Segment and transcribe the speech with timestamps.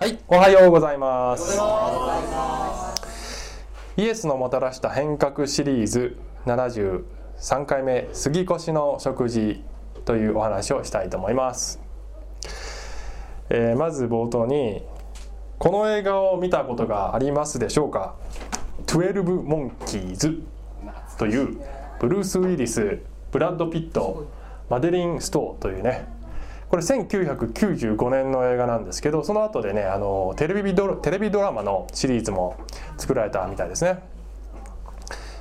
[0.00, 1.60] はい、おはようございます。
[3.98, 6.16] イエスのもたらした変革シリーズ
[6.46, 9.62] 73回目杉越の食事
[10.06, 11.82] というお話をしたいと思います。
[13.50, 14.86] えーまず冒頭に
[15.58, 18.14] この映画を見たことがありますでしょうか
[18.86, 20.42] ？12モンキーズ
[21.18, 21.60] という
[22.00, 24.30] ブルース・ウィリスブラッド・ピット
[24.70, 26.08] マデリン・ストーというね
[26.70, 32.56] これ1995年の映画なんですけどその後でねあのテレビドテレビドラマのシリーズも
[32.96, 33.98] 作られたみたいですね。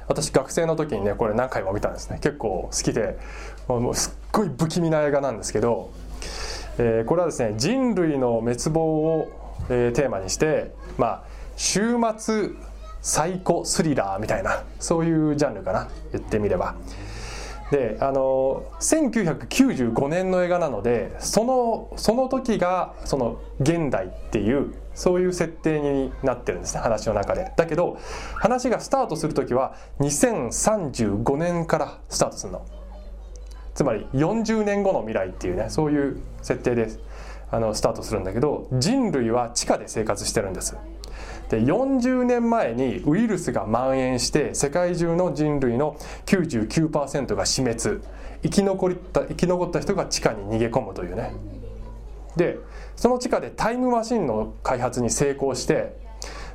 [0.08, 2.18] 私学生の時にねこれ何回も見たんですね。
[2.20, 3.20] 結構好きで
[3.68, 5.92] もうすっごい不気味な映画なんですけど、
[6.80, 9.32] えーこれはですね人類の滅亡を、
[9.70, 11.24] えーテーマにしてまあ
[11.56, 12.50] 週末
[13.04, 15.90] サイコスリラーみたいなそういうジャンルかな。
[16.12, 16.74] 言ってみれば。
[17.72, 27.54] であの1995年の映画なのでそのその時がその現代っていうそういう設定になってるんですね話の中で。
[27.56, 27.98] だけど
[28.36, 32.66] 話がスタートする時は2035年からスタートするの。
[33.76, 36.90] つまり40年後の未来っていうねそういう設定で
[37.52, 40.76] あのスタートするんだけど人類は地下で生活してるんです。
[41.50, 48.02] で40年前にウイルスが蔓延して世界中の人類の99%が死滅。
[48.42, 51.34] 生き残った生き残った人が地下に逃げ込むというね。
[52.38, 52.58] で
[52.96, 55.98] その地下でタイムマシンの開発に成功して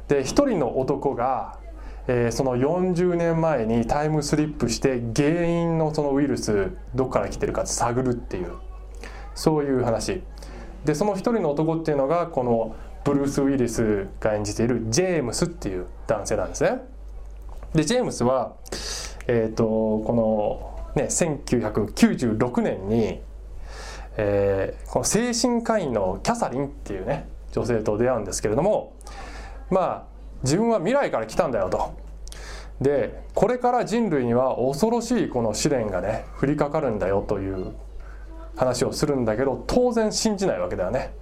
[0.08, 1.58] で一人の男が、
[2.06, 8.52] えーその40年前にタイムスリップして原因のそのウイルスどこから来てるか探るっていう。
[9.34, 10.22] そういう話。
[10.84, 16.82] でその一人の男っていうのがこのブルース・ウィリスが演じているジェームスっていう男性なんですね。
[17.74, 18.54] でジェームスは
[19.26, 23.20] えっ、とこのね1996年に、
[24.16, 28.94] えーこの精神科医のキャサリンっていうね女性と出会うんですけれども
[29.70, 30.04] まあ
[30.44, 31.94] 自分は未来から来たんだよと。
[32.80, 37.72] でこれから人類には恐ろしいこの試練がね降りかかるんだよという
[38.56, 41.12] 話をするんだけど当然信じないわけだよね。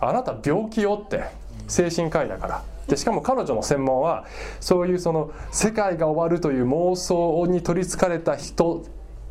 [0.00, 1.24] あなた病気よって
[1.66, 2.62] 精神科医だから。
[2.86, 4.24] でしかも彼女の専門は
[4.60, 8.82] そういうその世界が終わるという妄想に取りつかれた人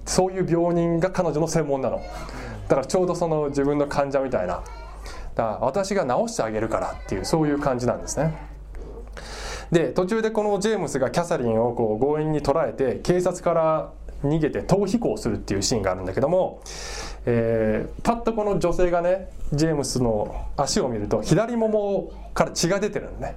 [0.06, 2.02] そういう病人が彼女の専門なの。
[2.68, 4.62] だからちょうどその自分の患者みたいな。
[5.36, 8.38] だから私が治してあげるからっていうそういう感じなんですね。
[9.72, 13.92] で途中でこのジェームスがキャサリンをこう強引に捕らえて警察から
[14.24, 16.62] 逃げて逃避行するっていうシーンがあるんだけども、
[17.30, 23.36] えーパッとこの女性がねジェームスの足を見ると左ももから血が出てるのね。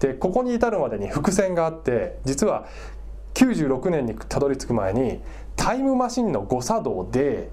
[0.00, 2.66] でここに至るまでに伏線があって実は
[3.34, 5.20] 96年にたどり着く前に
[5.54, 7.50] タイムマシンの誤作動で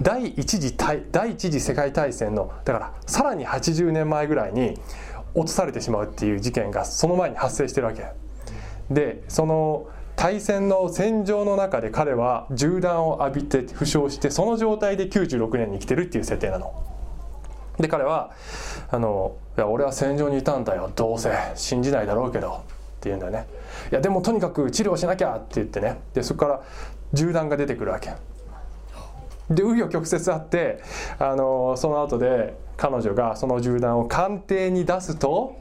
[0.00, 4.78] 第一次大第一次世界大戦のだからさらに80年前ぐらいに
[5.34, 8.04] 落とされてしまうっていう事件がその前に発生してるわけ。
[8.90, 16.72] でその大戦の戦場の中で彼は銃弾を浴びて負傷してその状態で96年に生きてるっていう設定なの。
[17.78, 18.32] で彼は
[18.90, 21.30] あのいや俺は戦場にいたんだよどうせ。
[21.54, 22.58] 信じないだろうけどっ
[23.00, 23.46] て言うんだよね。
[23.92, 25.98] いやでもとにかく治療しなきゃって言ってね。
[26.14, 26.62] でそこから
[27.12, 28.14] 銃弾が出てくるわけ。
[29.50, 30.82] で紆余曲折あって
[31.18, 35.56] あのその後で彼女がその銃弾を鑑定に出すと、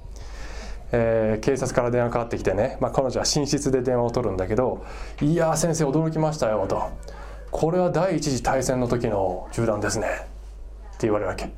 [0.91, 4.83] えー警察から電話かかってきてね、まあ、彼女は寝室で電話を取るんだけど
[5.21, 6.81] 「いや先生驚きましたよ」と
[7.51, 10.07] 「これは第一次大戦の時の銃弾ですね」
[10.95, 11.49] って言われるわけ。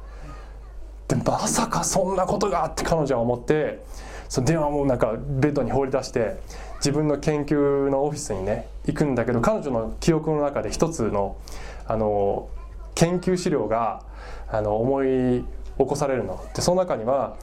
[1.07, 3.81] でまさかそんなことがって彼女は思って
[4.27, 6.37] その電話もなんかベッドに放り出して
[6.77, 11.37] 自分の研究のオフィスにね行くんだけど彼女の記憶の中で一つの
[11.85, 12.49] あの
[12.95, 14.01] 研究資料が
[14.49, 15.45] あの思い
[15.77, 16.43] 起こされるの。
[16.53, 17.37] でその中には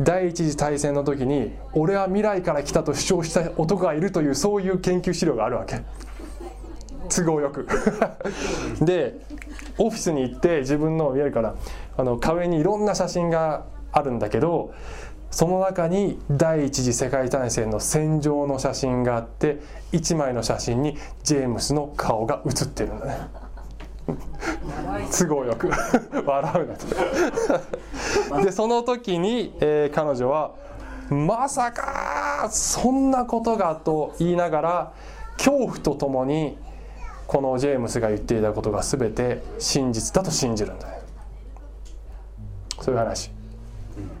[0.00, 5.82] 第一次大戦の時に俺は未来から来たと主張した男がいるというそういう研究資料があるわけ。
[7.08, 7.66] 都合よく。
[8.84, 9.20] で
[9.78, 11.54] オフィスに行って自分の見えるから
[11.96, 14.72] あの壁にいろんな写真があるんだけど
[15.30, 19.58] その中に第一次世界大戦の戦場の写真があって
[19.92, 23.45] 1枚の写真にジェームスの顔が写ってるんだね。
[25.18, 25.68] 都合よく。
[26.24, 28.42] 笑うなと。
[28.44, 30.52] でその時に、えー彼女は
[31.10, 34.92] 「まさかそんなことが」と言いながら
[35.36, 36.58] 恐怖とともに
[37.26, 41.02] このジェームスが言っていたことが全て真実だと信じるんだよ。
[42.80, 43.32] そういう話。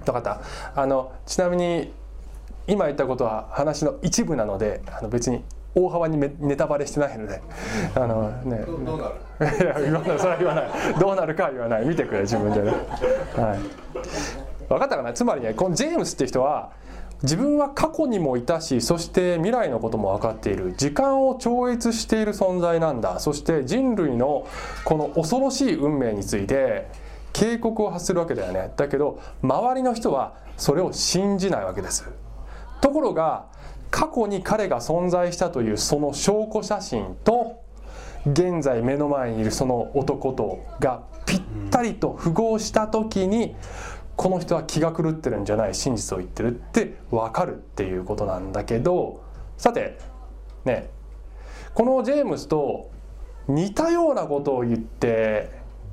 [0.04, 0.40] 分かった。
[0.74, 1.92] あのちなみに
[2.66, 5.44] 今言ったことは話の一部なのであの別に
[5.76, 7.42] 大幅にめネタバレしてないので。
[7.94, 8.64] あのね。
[8.66, 9.08] どどうな
[9.50, 9.56] る？
[9.56, 10.70] いや言わないそれは言わない。
[10.98, 11.84] どうなるかは言わない。
[11.86, 12.70] 見てくれ自分でね。
[12.70, 13.58] はい。
[14.68, 15.12] 分かったかな？
[15.12, 16.72] つまりねこのジェームスっていう人は
[17.22, 20.74] 自分は過去にもいたしそして未来のことも分かっている。
[20.78, 23.20] 時間を超越している存在なんだ。
[23.20, 24.48] そして人類の
[24.84, 26.88] この恐ろしい運命について
[27.34, 28.72] 警告を発するわけだよね。
[28.78, 32.08] だけど周りの人はそれを信じないわけです。
[32.80, 33.46] ところが
[33.90, 37.62] 過去に彼が存在したというその証拠写真と
[38.26, 43.54] 現在目の前にいるその男とがぴったりと符合した時に
[44.16, 49.22] この人は気が狂ってるんじゃない真実を言ってるって分かるっていうことなんだけど
[49.56, 49.98] さて
[50.64, 50.90] ね
[51.74, 52.90] このジェームスと
[53.46, 55.50] 似たようなことを言って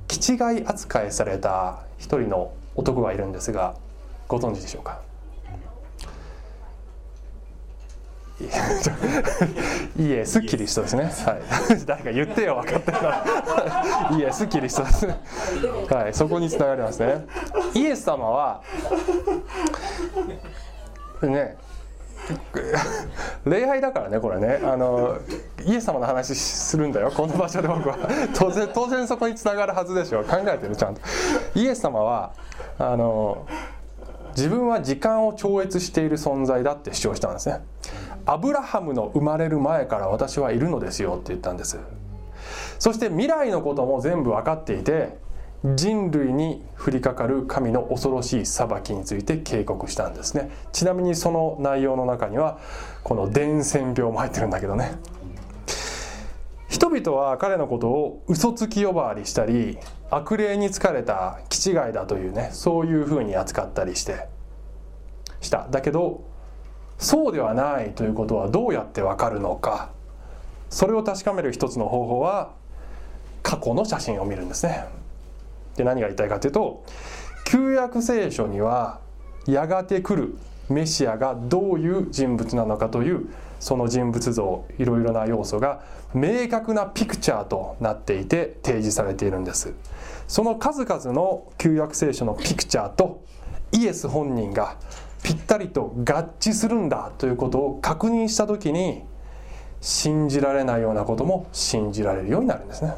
[0.08, 3.76] 気違い扱いされた一人の男がいるんですが
[4.26, 5.00] ご存知でしょうか？
[9.98, 11.42] いいえスキリしたですね、はい、
[11.86, 13.24] 誰か言ってよ分かってるか
[14.10, 14.10] ら。
[14.16, 15.20] いいえスキリしたですね。
[15.90, 17.26] はいそこにつながりますね。
[17.74, 18.62] イエス様は
[21.22, 21.56] ね
[23.44, 24.60] 礼拝だからねこれね。
[24.64, 25.18] あの
[25.64, 27.10] イエス様の話するんだよ。
[27.10, 27.96] この場所で僕は。
[28.34, 30.20] 当然当然そこにつながるはずでしょ。
[30.20, 31.00] う考えてるちゃんと。
[31.54, 32.32] イエス様は
[32.78, 33.46] あの
[34.36, 37.60] 自分は時間を超越している存在だって主張したんですね。
[38.26, 41.78] アブラハムの生まれる前から私はいるのですよって言ったんです。
[42.78, 45.16] そして未来のことも全部分かっていて
[45.64, 50.50] 人類に降りかかる神の恐ろしい裁きについて警告したんですね。
[50.72, 52.58] ちなみにその内容の中には
[53.02, 54.92] この伝染病も入ってるんだけどね。
[56.68, 59.78] 人々は彼のことを嘘つき呼ばわりしたり
[60.10, 64.28] 悪霊に疲れた気違いだというねそういうふうに扱ったりして
[65.40, 65.68] した。
[65.70, 66.24] だけど
[66.98, 69.90] そうではないということはどうやってわかるのか。
[70.70, 72.50] それを確かめる一つの方法は
[73.42, 74.86] 過去の写真を見るんですね。
[75.76, 76.84] で何が言いたいかというと
[77.44, 79.00] 旧約聖書には
[79.46, 80.36] やがて来る
[80.68, 83.28] メシアがどういう人物なのかという
[83.60, 85.82] その人物像いろいろな要素が
[86.14, 89.74] 明確なピクチャーとなっていて提示されているんです。
[90.26, 93.22] その数々の旧約聖書のピクチャーと
[93.72, 94.76] イエス本人が
[95.24, 99.02] ぴったりと合致するんだということを確認した時に
[99.80, 102.94] 信じられないようなことも信じられるようになるんですね。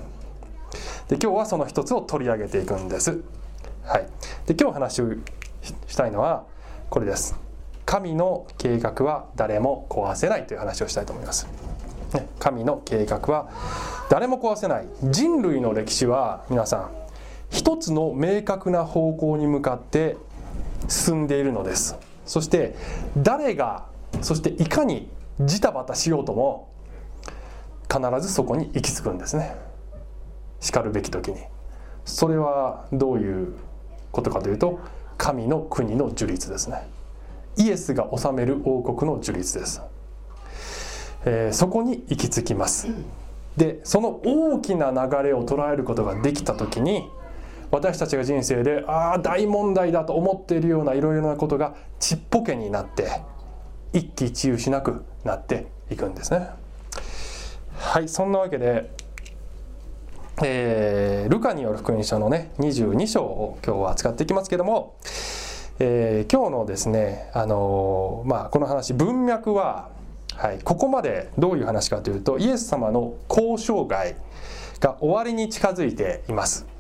[1.09, 3.23] で今日はその一つを取り上げていくんです。
[3.85, 4.09] はい。
[4.47, 5.13] で今日話を
[5.87, 6.45] したいのは
[6.91, 7.37] これです。
[7.85, 11.47] 神の計画は誰も壊せないという話をしたいと思います。
[12.41, 13.51] 神の計画は
[14.11, 16.91] 誰も壊せない人類の歴史は皆さん
[17.51, 20.17] 一つの明確な方向に向かって
[20.89, 21.97] 進んでいるのです。
[22.27, 22.75] そして
[23.17, 23.87] 誰が
[24.21, 25.09] そしていかに
[25.41, 26.69] ジタバタしようとも
[27.89, 29.55] 必ずそこに行き着くんですね。
[30.61, 31.39] しかるべき時に。
[32.05, 33.55] それはどういう
[34.13, 34.79] ことかというと
[35.19, 36.89] 神の国の樹立ですね。
[37.57, 39.81] イエスが治める王国の樹立です、
[41.25, 42.89] えー、そこに行き着きます。
[43.57, 47.09] でその大きな流れを捉えることができた時に
[47.77, 53.21] 私たちが人生でああ大問題だと思っているようないろいろなことがちっぽけになって
[53.93, 56.49] 一喜一憂しなくなっていくんですね。
[57.77, 58.91] はいそんなわけで、
[60.43, 64.97] えー、ルカによる福音書のね22章を今日は扱っていきますけども、
[65.79, 69.91] えー、今日のですね、あのー、まあ、この話文脈は、
[70.35, 74.17] はい、ここまでどういう話かというとイエス様の交渉外
[74.81, 76.76] が終わりに近づいています。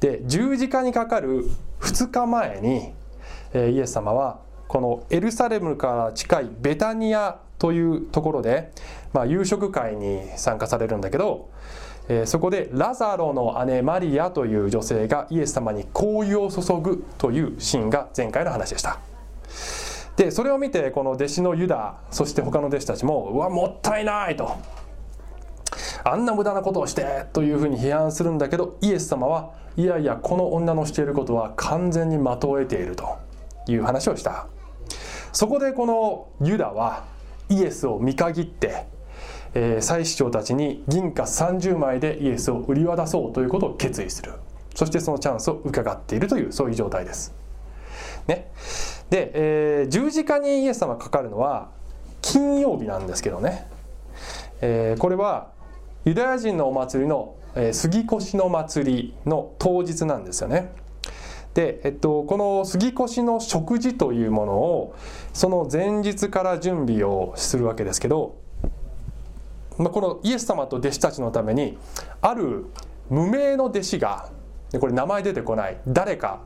[0.00, 1.44] で十字架にかかる
[1.80, 2.92] 2日前に、
[3.52, 8.72] えイエス様はこのエルサレムから近いベタニアというところで、
[9.12, 11.48] まあ、夕食会に参加されるんだけど、
[12.08, 18.98] えー、そこでラザロの姉マリアという女性がイエス様に香油を注ぐというシーンが前回の話でした。
[20.16, 24.50] でそれを見てこの弟子のユダそして他の弟子たちもうわもったいないと
[26.04, 33.18] あんな無駄なことをしてというふうに批判するんだけどイエス様はいやいやこの女のしていることは完全に的を得ていると
[33.68, 34.46] いう話をした。
[35.32, 37.04] そこでこのユダは
[37.50, 38.86] イエスを見限って、
[39.54, 44.32] えー、祭司長たちに銀貨30枚でイエスを売り渡そうということを決意する。
[44.74, 47.34] そしてそのチャンスを伺っているというそういう状態です。
[48.26, 48.50] ね、
[49.10, 51.70] で、えー、十字架にイエス様がかかるのは
[52.22, 53.68] 金曜日なんですけどね、
[54.60, 55.50] えー、これは
[56.06, 60.72] ユダヤ人のお祭りのえ杉越の祭りの当日なんですよね。
[61.54, 64.94] で、えっと、この杉越の食事というものを
[65.32, 68.36] その前日から準備をするわけですけど、
[69.78, 71.78] まあ、このイエス様と弟子たちのために
[72.20, 72.66] ある
[73.08, 74.30] 無名の弟子が
[74.78, 76.40] これ名前出てこない誰か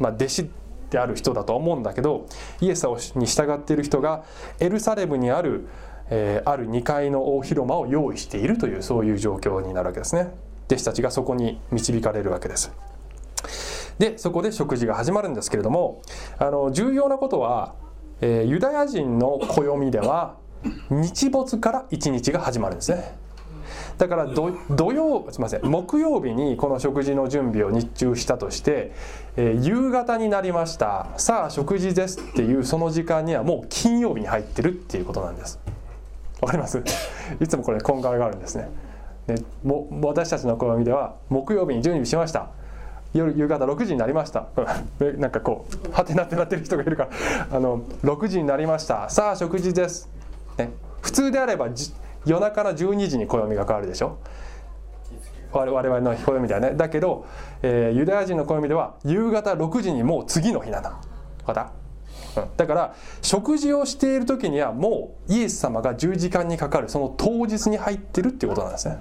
[0.00, 0.50] まあ、弟子
[0.88, 2.26] である人だと思うんだけど
[2.60, 2.84] イエス
[3.14, 4.24] に従っている人が
[4.58, 5.68] エルサレムにある、
[6.10, 10.32] えー、ある2階の大広間を用意しているというそういう状況になるわけですね。
[10.66, 12.72] 弟子たちがそこに導かれるわけです。
[13.98, 16.00] でそこで食事が始まるんですけれども
[16.38, 17.74] あの重要なことは、
[18.20, 20.36] えー、ユダヤ人の暦では
[20.90, 23.18] 日没から一日が始まるんですね。
[23.98, 28.92] だから土曜すみません木曜日にこの食事の準備を日中したとして、
[29.36, 31.08] えー、夕方になりました。
[31.18, 35.60] さあ食事ですっていうその時間にはもう金曜日に入ってるっていうことなんです。
[36.40, 36.82] わかります？
[37.40, 38.68] いつもこれ根幹があるんですね。
[39.26, 42.50] ねも私たちの暦では木曜日に準備しました。
[43.12, 44.46] 夜夕方6時になりました。
[45.18, 47.10] なんかこうはてなってなってる人がいるから。
[47.56, 49.08] あの6時になりました。
[49.10, 50.08] さあ食事です、
[50.56, 50.70] ね、
[51.02, 51.68] 普通であれば
[52.24, 54.18] 夜中の12時に暦が変わるでしょ？
[55.52, 56.74] 我々の暦だよね。
[56.76, 57.26] だけど、
[57.62, 60.92] えー、ユダヤ人の暦では夕方6時にもう次の日なんだ。
[61.44, 61.79] 分かった？
[62.56, 68.98] だから食事をしている時にはもうイエス様が十字架にかかるその当日に入ってるっていうことなんですね。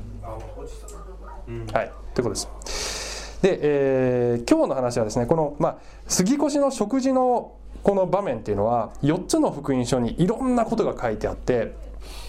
[1.73, 2.35] はい、ということで
[2.69, 3.41] す。
[3.41, 11.73] で、えー、今日の話はですねこの、まあ、杉越の食事のこの場面っていうのは4つの福音書にいろんなことが書いてあって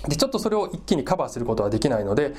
[0.08, 2.34] でちょっとそれを一気にカバーすることはできないので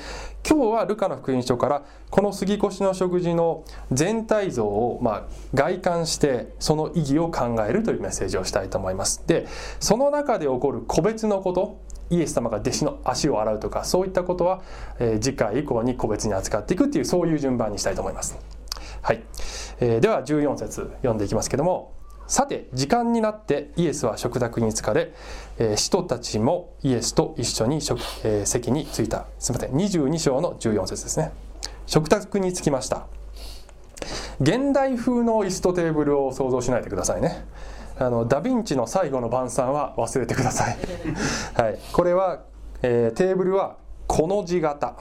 [0.48, 9.24] 今日はルカの福音書からこの杉越の食事の全体像をま外観してその意義を考えるというメッセージをしたいと思います。
[9.26, 9.46] で
[9.80, 11.78] その中で起こる個別のこと
[12.10, 14.62] イエス様が弟子の足を洗うとかそういったことは、
[14.98, 18.38] えー、次回以降に個別に扱っていくっていうそういう順番にしたいと思います。
[19.00, 19.22] はい、
[19.80, 21.94] えー、では14節読んでいきますけども
[22.32, 25.12] さて時間になってイエスは食卓に疲れ、
[25.62, 29.26] えー、使徒たちもイエスと一緒に食、えー、席に着いた。
[29.38, 29.76] すみません。
[29.76, 31.30] 22章の14節ですね。
[31.86, 33.06] 食卓に着きました。
[34.40, 37.46] 現代風の椅子とテーブルを想像しないでくださいね。
[37.96, 40.76] あのダ・ヴィンチの最後の晩餐は忘れてください、
[41.54, 42.40] はい、これは、
[42.80, 43.76] えー、テーブルは
[44.08, 44.96] この字型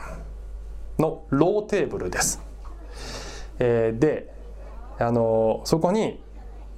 [1.00, 2.42] のローテーブルです、
[3.60, 4.32] えー、で
[5.00, 6.21] あのそこに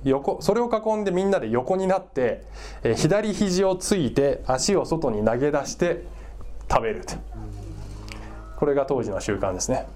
[0.04, 2.44] 横それを囲んでみんなで横になって、
[2.84, 6.06] えー、左肘をついて足を外に投げ出して
[6.70, 7.16] 食べると。
[8.58, 9.88] これが当時の習慣ですね。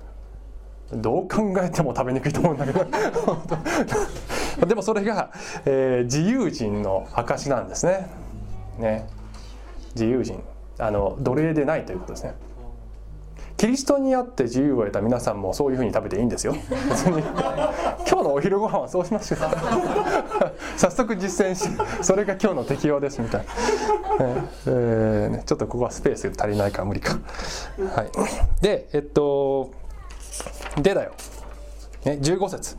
[0.92, 2.86] どう考えても食べにくいと思うんだけど。
[4.66, 5.32] でもそれが、
[5.66, 8.10] えー、自由人の証なんですね。
[8.80, 9.08] ね。
[9.94, 10.42] 自由人。
[10.80, 12.36] あの奴隷でないということですね。
[13.58, 16.54] キリストにあって自由を得た皆さんもそういうふうに食べていいんですよ。
[16.54, 17.22] 別に。
[17.22, 19.40] 今日のお昼ご飯はそうしましょう。
[20.78, 21.68] 早速実践し
[22.04, 23.48] それが今日の適用ですみたいな、
[24.68, 27.18] えーね、ちょっとここはスペース足りないか無理か。
[27.96, 28.12] はい。
[28.62, 29.72] でえっと
[30.80, 31.12] でだよ、
[32.06, 32.78] ね、15節。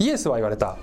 [0.00, 0.76] イエスは言われた。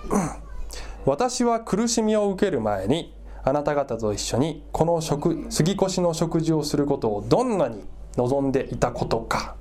[1.05, 7.83] 私は苦しみを受ける前にあなた方と一緒にこの食杉越の食事をすることをどんなに
[8.17, 9.55] 望んでいたことか。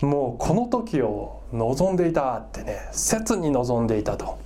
[0.00, 4.38] もうこの時を望んでいたってね切に望んでいたと。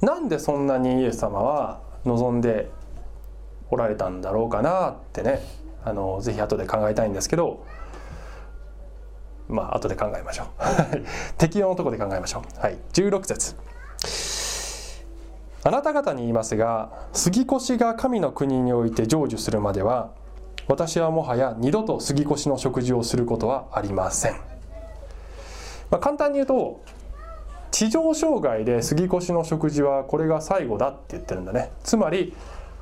[0.00, 2.70] なんでそんなにイエス様は望んで
[3.70, 5.40] おられたんだろうかなってね
[5.84, 7.64] あのぜひ後で考えたいんですけど
[9.48, 10.46] まあ後で考えましょう。
[11.38, 12.60] 適用のところで考えましょう。
[12.60, 12.78] はい。
[12.92, 13.56] 16節。
[15.64, 20.12] あなた方に言いますが杉越が神の国において成就するまでは
[20.68, 24.32] 私はもはや二度と杉越の食事をすることはありません、
[25.90, 26.82] まあ、簡単に言うと
[27.70, 31.70] 地上障害で杉越の食事はこれが最後だって言ってるんだね。
[31.84, 32.34] つまり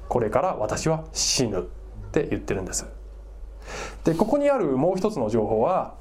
[0.09, 1.63] これから私は死ぬっ
[2.13, 2.87] て言ってるんです。
[4.05, 5.95] でここにあるもう一つの情報は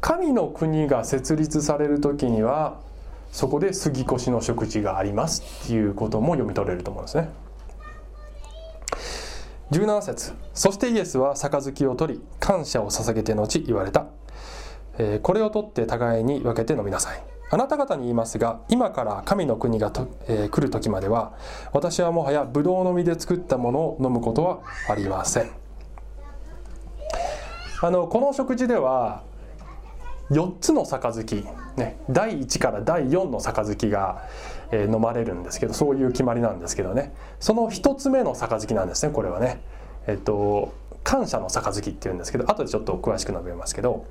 [0.00, 2.80] 神の国が設立される時には
[3.32, 7.30] そこで杉越の食事がありますっていうことも読み取れると思うんですね。
[9.70, 10.32] 17節。
[10.52, 14.06] そしてイエスは杯を取り感謝を捧げて後言われた、
[14.98, 17.22] えー、これを取って互いに分けて飲みなさい。
[17.50, 21.34] あなた方に言いますが今から神の国がと、えー、来る時までは
[21.72, 25.50] 私はもはやブドウの実で作ったものを飲むことはありません。
[27.80, 29.22] あのこの食事では
[30.30, 31.44] 4つの杯、
[31.76, 34.22] ね、第1から第4の杯が、
[34.82, 37.14] 飲まれるんですけどそういう決まりなんですけどね。
[37.40, 39.60] その1つ目の杯なんですねこれはね。
[40.06, 44.04] えっと感謝の杯っていうんですけど後でちょっと詳しく述べますけど。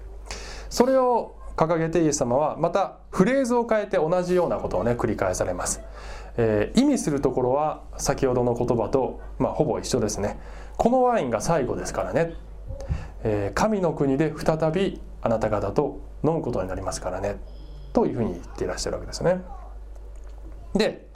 [0.70, 5.82] それを掲げてイエス様はまたフレーズを変えて同じようなことをね繰り返されます、
[6.36, 10.39] えー、意味するところは先ほどの言葉と、まあ、ほぼ一緒ですね。
[10.77, 12.34] このワインが最後ですからね、
[13.24, 17.38] えー、神の国で再びあなた方と飲むことになりますからね。
[17.93, 19.41] というふうに言っていらっしゃるわけですね。
[20.75, 21.08] で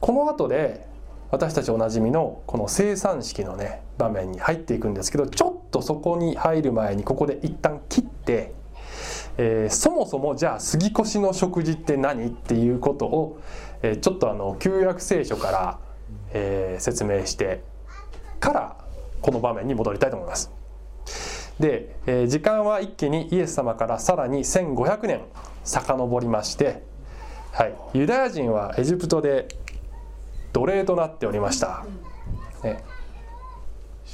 [0.00, 0.86] この後で
[1.30, 8.52] 私たちおなじみのこの生産式のね場面に入っていくんですけどちょっとそこに入る前にここで一旦切って、
[9.36, 13.40] えー、そもそもじゃあ杉越の食事って何っていうことを、
[13.82, 15.78] えー、ちょっとあの旧約聖書から、
[16.32, 17.62] えー、説明して
[18.40, 18.76] から
[19.20, 20.50] この場面に戻りたいと思います。
[21.60, 25.20] で、え、時間は一気にイエス様からさらに1500年
[25.62, 26.82] 遡りまして、
[27.52, 29.48] はい、ユダヤ人はエジプトで
[30.52, 31.84] 奴隷となっておりました、
[32.62, 32.82] ね、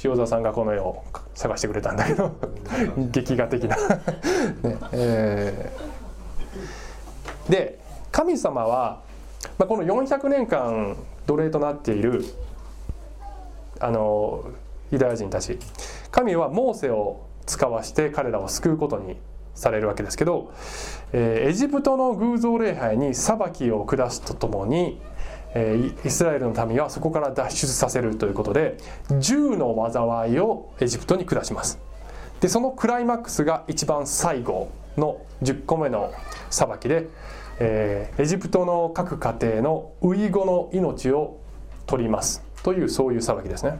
[0.03, 1.03] 塩沢さんがこの絵を
[1.33, 2.35] 探してくれたんだけど
[3.11, 3.75] 劇画的な。
[3.75, 4.77] ね。
[4.91, 7.79] えー、で
[8.11, 9.01] 神様は、
[9.57, 12.25] まあ、この400年間奴隷となっている
[13.79, 14.51] あの
[14.91, 15.59] ユダヤ人たち。
[16.11, 19.17] 神はモーセを使わして彼らを救うことに
[19.57, 20.53] されるわけですけど、
[21.11, 25.01] えー、エジプトの偶像礼拝に裁きを下すとともに、
[25.53, 28.77] えー、イスラエルの民はそこから脱出させるということで
[29.09, 31.79] 10の災いをエジプトに下します。
[32.39, 36.11] でそのクライマックスが一番最後の10個目の
[36.51, 37.07] 裁きで、
[37.59, 41.39] えー、エジプトの各家庭の遺子の命を
[41.87, 43.79] 取りますというそういう裁きですね、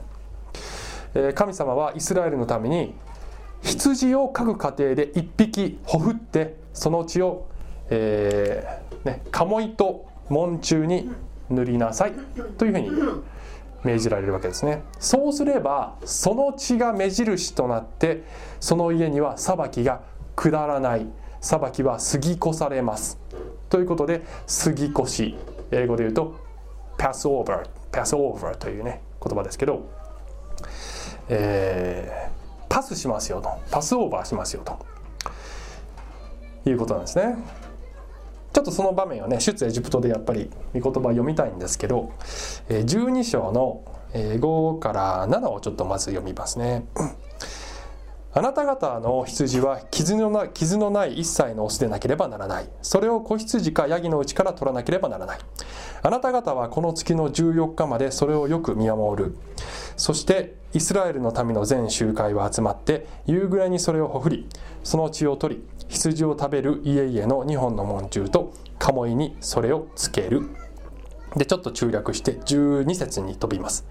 [1.14, 2.96] えー、神様はイスラエルのために
[3.62, 7.48] 羊を各家庭で1匹ほふってその血を、
[7.90, 11.10] えーね、鴨居と門中に
[11.50, 12.14] 塗りなさい
[12.58, 12.90] というふうに
[13.84, 14.84] 命じられるわけですね。
[15.00, 18.24] そうすればその血が目印となって
[18.60, 20.02] その家には裁きが
[20.36, 21.08] 下らない。
[21.40, 23.20] 裁きは過ぎ越されます。
[23.70, 24.24] ということで
[24.64, 25.38] 過ぎ越し。
[25.72, 26.36] 英語で言うと
[26.98, 29.90] pass over pass over というね言葉ですけど、
[31.30, 32.37] えー、
[32.70, 34.86] パスしますよとパスオーバーしますよと
[36.70, 37.36] いうことなんですね
[38.54, 42.12] ちょっとその場面をね出エジプトでやっぱり御言葉読みたいんですけど
[42.70, 46.86] 12章の5から7をちょっとまず読みますね。
[48.34, 52.70] あなた方の羊は傷のな傷のない一切のオスでなければならない。
[52.82, 55.40] それを子羊かヤギのうちから取らなければならない。
[56.04, 59.38] あなた方はこの月の14日までそれをよく見守る。
[59.98, 64.48] そしてイスラエルの民の全集会は集まって夕暮れにそれをほふり、
[64.84, 70.50] その血を取り、羊を食べる家々の2本の門柱と鴨居にそれをつける。
[71.36, 73.86] でちょっと中略して12節に飛びます。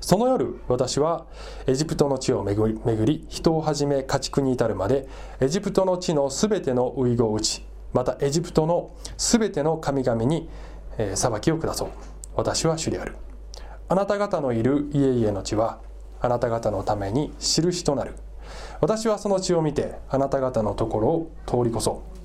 [0.00, 1.26] その夜私は
[1.66, 5.08] エジプトの地を巡り巡り人をはじめ家畜に至るまで
[5.40, 10.48] エジプトの地のすべての遺言を打ちまたエジプトのすべての神々に、
[10.98, 11.88] えー、裁きを下そう。
[12.34, 13.16] 私は主である。
[13.88, 15.80] あなた方のいる家々の地は
[16.20, 18.14] あなた方のために印となる。
[18.80, 22.18] 私はその地を見てあなた方のところを通り越そう、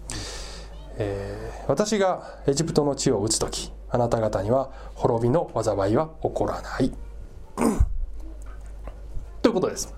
[0.98, 6.92] えー、私がエジプトの地を打つ時あなた方には滅びの災いは起こらない。
[9.42, 9.94] ということです。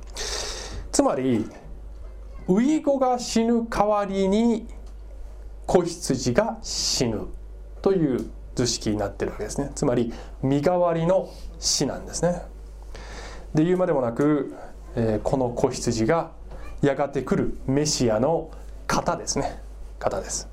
[0.92, 1.50] つまり
[2.48, 4.68] ウイゴが死ぬ代わりに
[5.66, 7.28] 子羊が死ぬ
[7.82, 9.72] という図式になってるわけですね。
[9.76, 11.30] つまり身代わりの
[11.64, 12.42] 死なんですね。
[13.56, 14.54] で言うまでもなく、
[14.96, 16.32] えー、この子羊が
[16.82, 18.52] やがて来るメシアの
[18.86, 19.62] 型ですね。
[19.98, 20.50] 型です。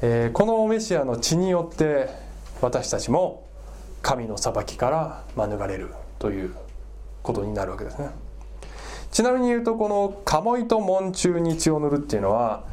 [0.00, 2.08] えー、このメシアの血によって
[2.60, 3.48] 私たちも
[4.00, 6.54] 神の裁きから免れるという
[7.24, 8.10] ことになるわけですね。
[9.10, 12.64] ちなみに言うとこの鴨居と門柱に血を塗るっていうのは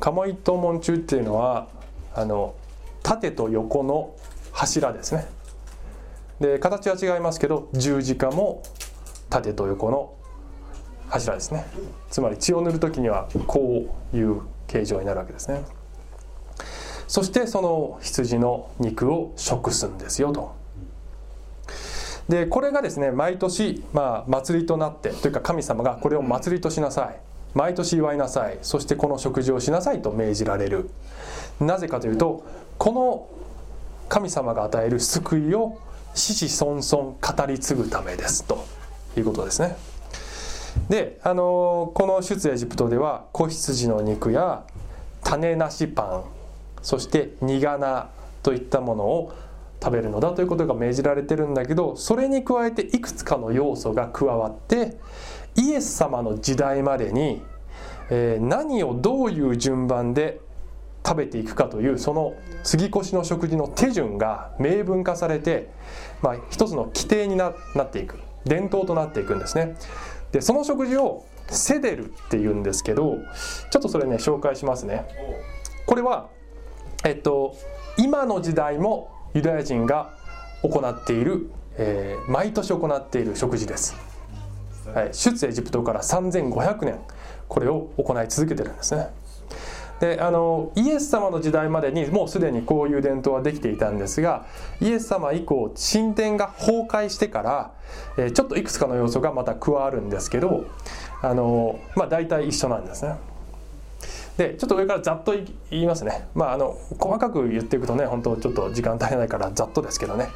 [0.00, 1.68] 鴨居と門柱っていうのは
[2.14, 2.56] あの
[3.04, 4.16] 縦と横の
[4.50, 5.37] 柱ですね。
[6.40, 8.62] で形は違いますけど十字架も
[9.28, 10.14] 縦と横の
[11.08, 11.66] 柱ですね。
[12.10, 15.62] つまり血を塗る時にはこういう形状になるわけですね。
[17.06, 20.54] そしてその羊の肉を食すんですよと。
[22.28, 27.20] でこれがですね毎年、まあ、祭りとなってというか神様がこれを祭りとしなさい。
[27.54, 28.58] 毎年祝いなさい。
[28.60, 30.90] そしてこの食事をしなさいと命じられる。
[31.58, 32.44] なぜかというと
[32.76, 33.28] この
[34.10, 35.78] 神様が与える救いを
[36.14, 38.66] 子々孫々語り継ぐためですと
[39.16, 39.76] いうことですね。
[40.88, 44.64] であのこの出エジプトでは子羊の肉や
[45.24, 46.24] 種なしパン
[46.82, 48.08] そして苦菜
[48.42, 49.32] といったものを
[49.82, 54.96] 食べるのだということが命じられてるんだけどそれに加えていくつかの要素が加わって
[55.56, 57.42] イエス様の時代までに、
[58.10, 60.40] えー、何をどういう順番で
[61.06, 65.70] 食べていくかというその杉越の食事の手順が明文化されて、
[66.22, 69.76] まあ、一つの規定になっていく伝統となっていくんですね。
[70.32, 73.16] でその食事をセデルっていうんですけど
[73.70, 75.06] ちょっとそれね紹介しますね。
[75.86, 76.28] これは
[77.04, 77.56] えっと
[77.96, 80.14] 今の時代もユダヤ人が
[80.62, 83.96] 行っている、えー、毎年行っている食事です、
[84.92, 86.98] はい、出エジプトから3500年
[87.48, 89.08] これを行い続けてるんですね
[90.00, 94.46] であのイエス様の時代までにもうすでにこういう伝統はできていたんですが
[94.80, 97.72] イエス様以降神殿が崩壊してから、
[98.16, 100.66] えー、ちょっといくつかの要素がまた加わるんですけど
[101.22, 103.16] あの、まあ、大体一緒なんですね。
[104.36, 105.34] でちょっと上からざっと
[105.70, 110.28] 言いますね、まあ、あの細かく言っていくとね本当ちょっと時間足りないからざっとですけどね、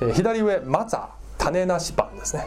[0.00, 2.46] えー、左上マツァ種なしパンですね、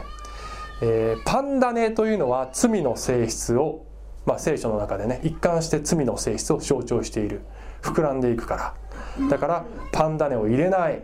[0.82, 3.85] えー、パン種というのは罪の性質を
[4.26, 7.40] まあ、聖書の中でね一貫して罪の性質を象徴している。
[7.82, 8.74] 膨らんでいくか
[9.18, 9.28] ら。
[9.28, 11.02] だからパン種を入れない、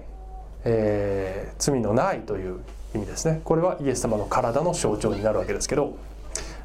[0.65, 2.61] えー、罪のないという
[2.95, 3.41] 意味ですね。
[3.45, 5.97] これはイエス様の体の象徴になるわけですけど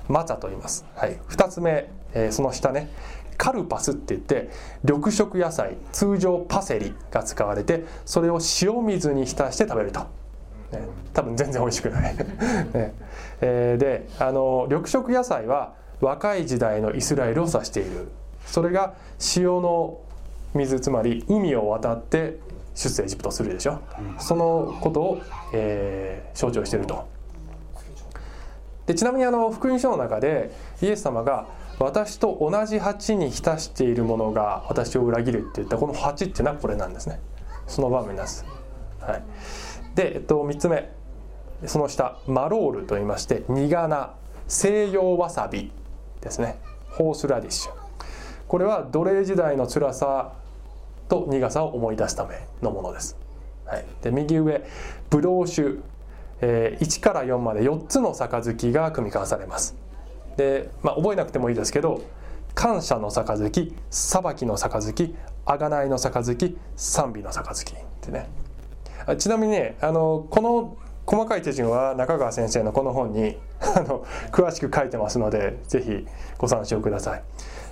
[0.08, 2.90] マツァと言います、はい、2つ目、えー、その下ね
[3.38, 4.50] カルパスって言って
[4.84, 10.00] 緑色野菜通常パセリが使われてそれを塩水に浸して食べると、
[10.72, 10.82] ね、
[11.14, 12.16] 多分全然美味しくない、
[12.74, 12.94] ね。
[13.42, 18.10] えー、であの緑色野菜は若い時代のイスラエルを指している。
[18.46, 20.00] それが潮の
[20.54, 22.40] 水つまり海を渡って
[22.76, 23.82] 出エジプトするでしょ、
[24.20, 25.22] そのことを、
[25.54, 27.08] えー、象徴していると。
[28.86, 30.50] でちなみにあの福音書の中で
[30.82, 37.20] イエス様が私と同じ鉢に浸しているものが私を裏切るって言ったこの鉢っていうのはこれなんですね。
[37.68, 38.46] その場面です、
[39.02, 39.24] はい、
[39.94, 40.90] で、えっと、3つ目。
[41.66, 44.10] その下マロールと言いまして苦菜
[44.48, 45.72] 西洋わさび。
[46.28, 46.60] ですね。
[46.92, 47.72] ホースラディッシュ。
[48.48, 50.34] これは奴隷時代の辛さ
[51.10, 53.18] と苦さを思い出すためのものです、
[53.66, 54.64] はい、で右上。
[55.10, 55.80] ブドウ酒、
[56.42, 59.76] えー、1から4まで4つの杯が組み交わされます。
[60.36, 62.02] で、まあ、覚えなくてもいいですけど
[62.54, 68.30] 感謝の杯裁きの杯贖いの杯賛美の杯ってね。
[69.18, 76.06] ちなみにねあのこの細かい手順は中川先生のこの本に あの詳しく書いてますので是非
[76.38, 77.24] ご参照ください。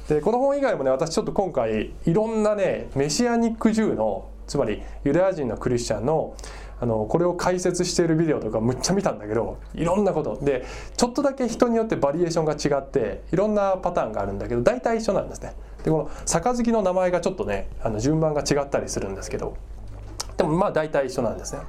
[0.07, 6.33] でこの本以外もね私ちょっと今回いろんなねメシアニック銃のつまりユダヤ人のクリスチャンの
[6.79, 10.65] あのこれを解説しているビデオとかむっちゃ見たんだけどいろんなことで
[10.97, 15.53] ちょっとだけ人によってバリエーションが違っていろんなパターンがあるんだけど大体一緒なんですね。
[15.83, 19.55] でこの杯の名前がちょっとねあの順番が違ったりするんですけど
[20.37, 21.61] でもまあ大体一緒なんですね。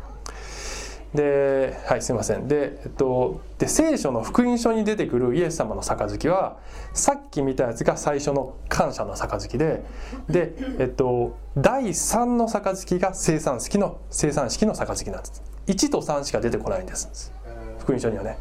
[1.15, 2.49] ではいすいません。
[2.49, 6.59] で,、えっと、で聖書の福音書に出てくるイエス様の杯は
[6.93, 9.83] さっき見たやつが最初の感謝の杯で
[10.29, 15.43] で、えっと、第3の杯が生産式の生産式の杯なんです。
[15.67, 17.33] 1と3しか出てこないんです。
[17.79, 18.39] 福音書にはね。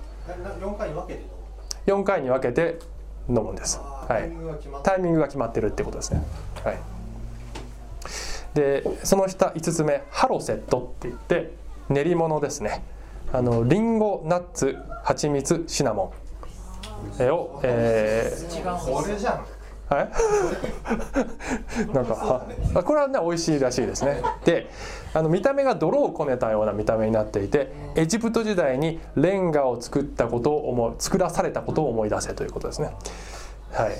[0.59, 1.35] 4回に分けて
[1.85, 2.79] 4回に分けて
[3.29, 4.31] 飲むんです、はい、
[4.83, 6.23] タイミングが決まってるってことですね。
[6.63, 6.79] はい。
[8.53, 11.51] でその下5つ目ハロセットって言って
[11.89, 12.83] 練り物ですね。
[13.33, 16.25] あのリンゴナッツ蜂蜜シナモン。
[17.29, 18.51] を、えー、
[19.87, 20.09] はい
[21.93, 22.45] なんか
[22.83, 24.21] これはね美味しいらしいですね。
[24.43, 24.67] で
[25.13, 32.95] あの見た目が泥をこねたような見た目になっていてエジプト時代にレンガを作ったことを思い作らされたことを思い出せということですね。
[33.71, 33.91] はい。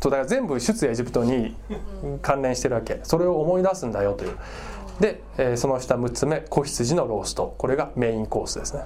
[0.00, 1.56] そうだから全部出エジプトに
[2.20, 3.00] 関連してるわけ。
[3.02, 4.36] それを思い出すんだよという。
[5.00, 7.54] で、えー、その下6つ目子羊のロースト。
[7.58, 8.84] これがメインコースですね、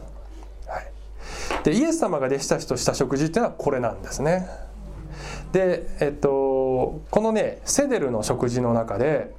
[0.67, 4.49] はい、でイエス様が弟子たちとした食事っていうのはこれなんですね。
[5.53, 9.35] でえっとこのねセデルの食事の中で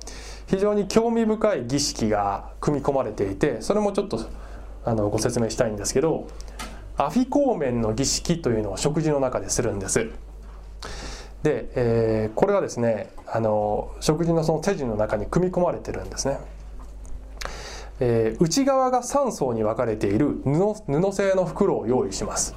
[0.47, 4.19] 非常に興味深い儀式が組み込まれていてそれもちょっと
[4.83, 6.27] あのご説明したいんですけど
[6.97, 10.09] アフィコーメンの儀式というのを食事の中でするんです。
[11.43, 16.39] で、えー、これはですねあの食事のその手順の中に組み込まれてるんですね。
[17.99, 22.55] えー、内側が3層に分かれている布布製の袋を用意します。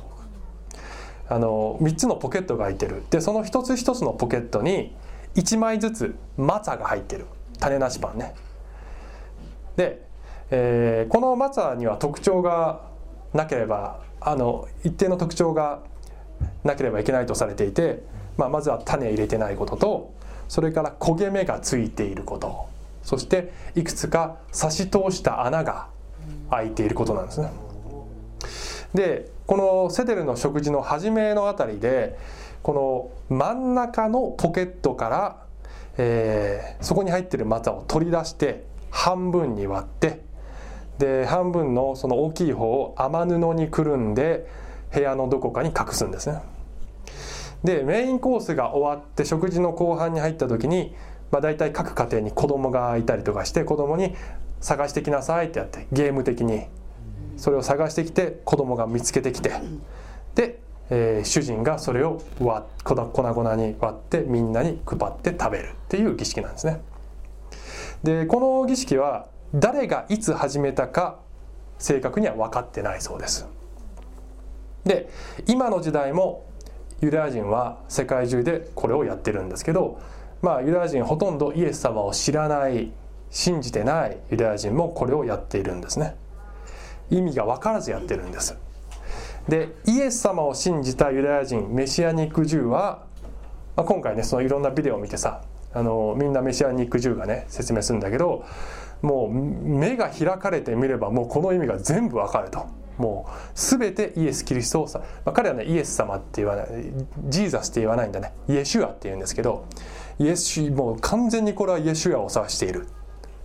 [1.29, 3.03] あの3つのポケットが開いてる。
[3.11, 4.95] でその一つ一つのポケットに
[5.35, 7.27] 1枚ずつマツァが入ってる。
[7.59, 8.35] 種なしパンね。
[9.77, 10.03] で、
[10.51, 12.83] えー、このマツァには特徴が
[13.33, 15.83] なければあの一定の特徴が
[16.65, 18.03] なければいけないとされていて、
[18.37, 20.15] まあ、まずは種入れてないことと
[20.49, 22.67] それから焦げ目がついていること。
[23.03, 25.89] そしていくつか差し通した穴が
[26.51, 27.51] 開いていることなんですね。
[28.95, 32.17] でこのセデルの食事の初めのあたりで
[32.63, 35.37] この真ん中のポケットから、
[35.99, 40.21] えー、そこに入ってるマツを取り出して半分に割って
[40.99, 44.47] で半分のその大きい方を雨布にくるんで
[44.93, 46.41] 部屋のどこかに隠すんですね。
[47.65, 50.95] でメインコースが終わって食事の後半に入った時に
[51.33, 54.15] まあ、大体各家庭に子供がいたりとかして子供に
[54.61, 56.67] 探してきなさいってやってゲーム的に
[57.37, 59.51] それを探してきて子供が見つけてきて
[60.35, 66.81] で、えー、主人がそれを割粉々に割ってみんなに配って食べるっていう儀式なんですね。
[68.05, 71.19] でこの儀式は誰がいつ始めたか
[71.79, 73.49] 正確には分かってないそうです。
[74.85, 75.09] で
[75.47, 76.45] 今の時代も
[77.01, 79.99] ユダヤ人は世界中でこれをやってるんですけど
[80.43, 82.93] まあユダヤ人ほとんどイエス様を知らない
[83.31, 86.17] 信じてないユダヤ人もこれをやっているんですね。
[87.11, 88.57] 意味が分からずやってるんです。
[89.49, 93.05] でイエス様を信じたユダヤ人メシアニックジューは、
[93.77, 98.45] まあ、今回ねそのいろんなビデオを見てさあのみんなメシアニックジューがね説明するんだけど
[99.01, 102.67] もう目が開かれてみればもうこの意味が全部わかると。
[102.99, 106.67] もう全てイエス・キリストをさ、まあ、彼はねイエス様って言わない
[107.27, 108.35] ジーザスって言わないんだね。
[108.49, 109.65] イエシュアって言うんですけど
[110.23, 112.87] イエスもう完全にこれはイエシュアを指している。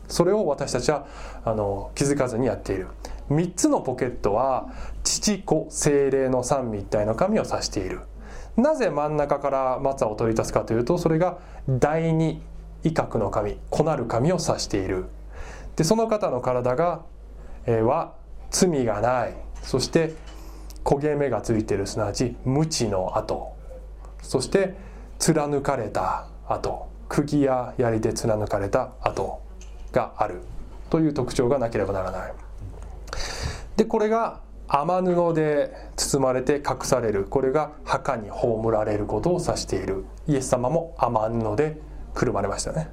[0.08, 1.08] それを私たちは
[1.44, 2.88] あの気づかずにやっている。
[3.30, 4.70] 3つのポケットは
[5.04, 8.02] 父子精霊の三位一体の神を指している。
[8.56, 12.42] なぜ真ん中から松を取り出すかというとそれが第二
[12.84, 15.06] 威嚇の神子なる神を指している。
[15.76, 17.04] でその方の体が、
[17.66, 18.13] えー、は
[18.52, 19.34] 罪がない。
[19.63, 20.13] そして
[20.84, 23.52] 焦げ目がついているすなわち無知の跡
[24.22, 24.76] そして
[25.20, 26.28] 貫かれた。
[26.48, 29.42] 跡釘や槍で貫かれた跡
[29.92, 30.42] がある
[30.90, 32.34] という特徴がなければならない。
[33.76, 37.26] でこれが雨布で包まれて隠される。
[37.26, 40.06] これが墓に葬られることを指している。
[40.28, 41.78] イエス様も雨布で
[42.14, 42.90] くるまれましたね。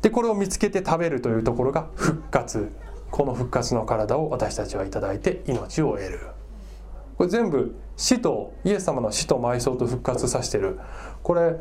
[0.00, 2.70] でこれを見つけて食べるというところが復活。
[3.10, 6.20] この復活の体を私たちは頂いて命を得る。
[7.16, 10.78] これ全部死とイエス様の死と埋葬と復活させてる。
[11.22, 11.56] これ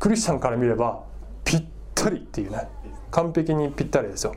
[0.00, 1.04] クリスチャンから見れば
[1.44, 2.68] ぴったりっていうね。
[3.10, 4.34] 完璧にぴったりですよ。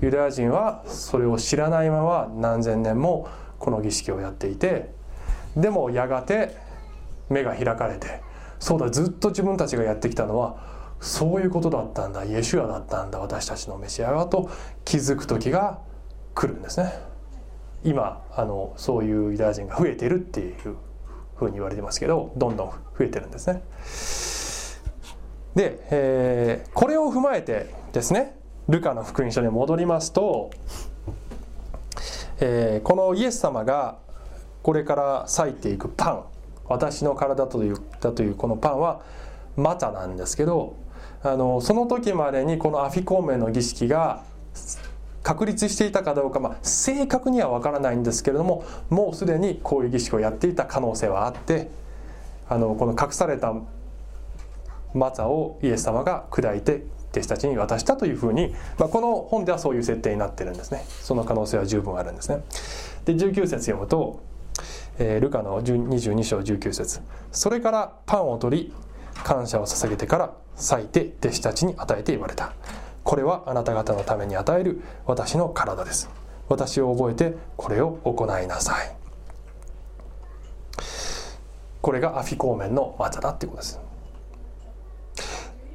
[0.00, 4.90] ユダヤ人はそれを知らないまま何千年もこの儀式をやっていて
[5.56, 6.56] でもやがて
[7.28, 8.22] 目が開かれて
[8.58, 10.56] そうだずっと自分たちがやってきたのは
[11.00, 14.50] そういうことだったんだイエシュアだったんだ私たちのメシアはと
[14.84, 15.80] 気づく時が
[16.34, 16.92] 来るんですね。
[17.84, 20.76] 今あのそういうユダヤ人が増えてるっていう
[21.36, 24.31] ふうに言われてますけどどんどん増えてるんですね。
[25.54, 28.36] で、えー、これを踏まえてですね
[28.68, 30.50] ルカの福音書に戻りますと、
[32.40, 33.98] えー、このイエス様が
[34.62, 36.24] これから裂いていくパン
[36.68, 39.02] 私の体というだというこのパンは
[39.56, 40.76] マタなんですけど
[41.22, 44.24] あのその時までにこのアフィコーメの儀式が
[45.22, 51.70] 確立していたかどうか、まあ、正確には分からないんですけれどももうすでにこういう儀式をやっていた可能性はあって
[52.48, 53.54] あのこの隠された
[54.94, 60.84] マツァをイエス様が砕いて弟子たちに渡したというふうに、まあ、この本ではそういう設定になってるんですね。
[60.88, 62.42] その可能性は十分あるんですね。
[63.04, 64.20] で19節読むと、
[64.98, 67.00] えー、ルカの22章19節。
[67.30, 68.74] それからパンを取り
[69.24, 72.54] 感謝を捧げてから裂いて弟子たちに与えて言われた。
[73.04, 76.08] これはあなた方のために与える私の体です。
[76.48, 78.96] 私を覚えてこれを行いなさい。
[81.82, 83.91] これがアフィコーメンの技だっていうことです。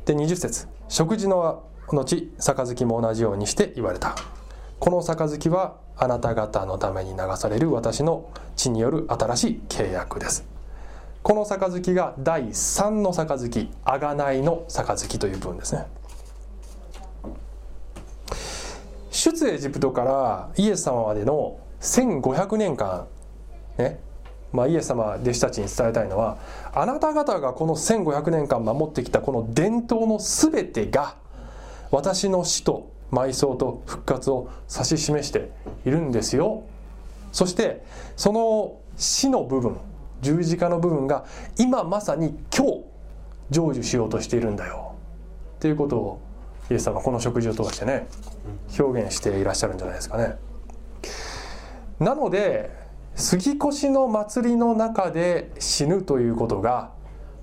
[0.08, 2.06] で20節食事の後
[2.40, 4.16] 杯も同じようにして言われた。
[4.80, 10.46] この杯はあなた方のために流される私の血による新しい契約です。
[11.24, 15.88] この杯が第3の杯贖いの杯という部分ですね。
[19.12, 23.08] 出エジプトからイエス様までの1500年間
[23.78, 24.00] ね
[24.54, 26.38] まあ、イエス様弟子たちに伝えたいのは
[26.74, 31.16] あなた方がこの1500年間守ってきたこの伝統の全てが
[31.92, 35.52] 私の死と埋葬と復活を指し示して
[35.86, 36.64] いるんですよ
[37.32, 37.84] そして
[38.16, 39.78] その死の部分
[40.22, 41.26] 十字架の部分が
[41.58, 42.84] 今まさに今日
[43.52, 44.96] 成就しようとしているんだよ
[45.58, 46.22] っていうことを
[46.70, 48.08] イエス様この食事を通してね
[48.78, 50.36] 表現していらっしゃるんじゃないですかね。
[52.00, 52.87] なので
[53.18, 56.92] 杉越の祭りの中で死ぬということが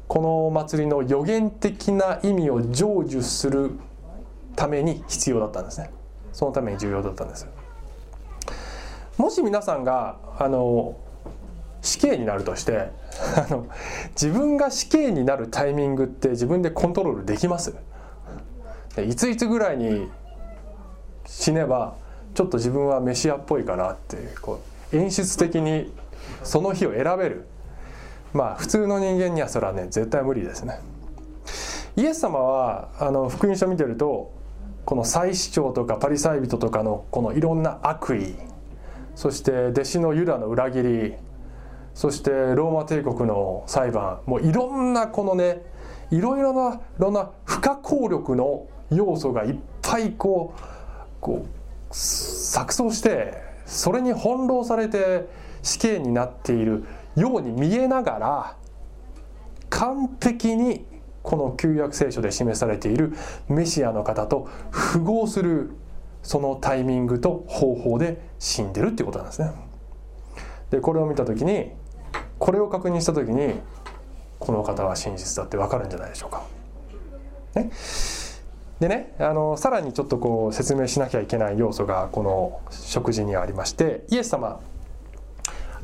[0.06, 3.72] この祭りの予言的な意味を成就する
[4.54, 5.90] ために必要だったんですね。
[6.32, 7.48] そのために重要だったんです。
[9.18, 10.96] もし皆さんがあの
[11.82, 12.90] 死刑になるとして
[13.37, 13.66] あの
[14.10, 17.74] 自分が死刑になるタイミングって自分でコントロールできます？
[18.94, 20.08] でいついつぐらいに
[21.26, 21.94] 死ねば
[22.34, 25.92] ちょっと自分はメシアっぽいかなってこう演出的に
[26.42, 27.46] その日を選べる。
[28.33, 30.80] まあ普通の人間にはそれはね絶対無理ですね。
[31.96, 34.33] イエス様はあの福音書見てると
[34.85, 38.35] この祭司長とかパリサイ人とかのこのいろんな悪意
[39.14, 41.14] そして弟子のユダの裏切り
[41.94, 45.62] そしてローマ帝国の裁判もういろんなこのね
[46.11, 50.61] いろいろないろんな不可抗力の要素がいっぱいこう
[51.20, 55.29] こう錯綜してそれに翻弄されて
[55.62, 56.85] 死刑になっている
[57.16, 58.57] ように見えながら
[59.70, 60.85] 完璧に
[61.22, 63.14] この旧約聖書で示されている
[63.48, 65.70] メシアの方と符合する
[66.22, 69.53] そのタイミングと方法で死んでるっていうことなんですね。
[70.70, 71.70] でこれを見た時に
[72.38, 73.55] これを確認した時に
[74.38, 76.44] この方は真実だって分かるんじゃないでしょうか。
[77.55, 77.70] ね、
[78.80, 84.60] でねあのさらにちょっとこう説明しなきゃいけない要素がこの食事にはありましてイエス様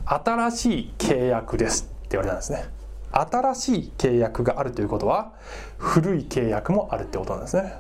[0.04, 2.64] 新しい契約ですって言われたんですね。
[3.12, 5.32] 新しい契約があるということは
[5.78, 7.74] 古い契約もあるってことなんですね。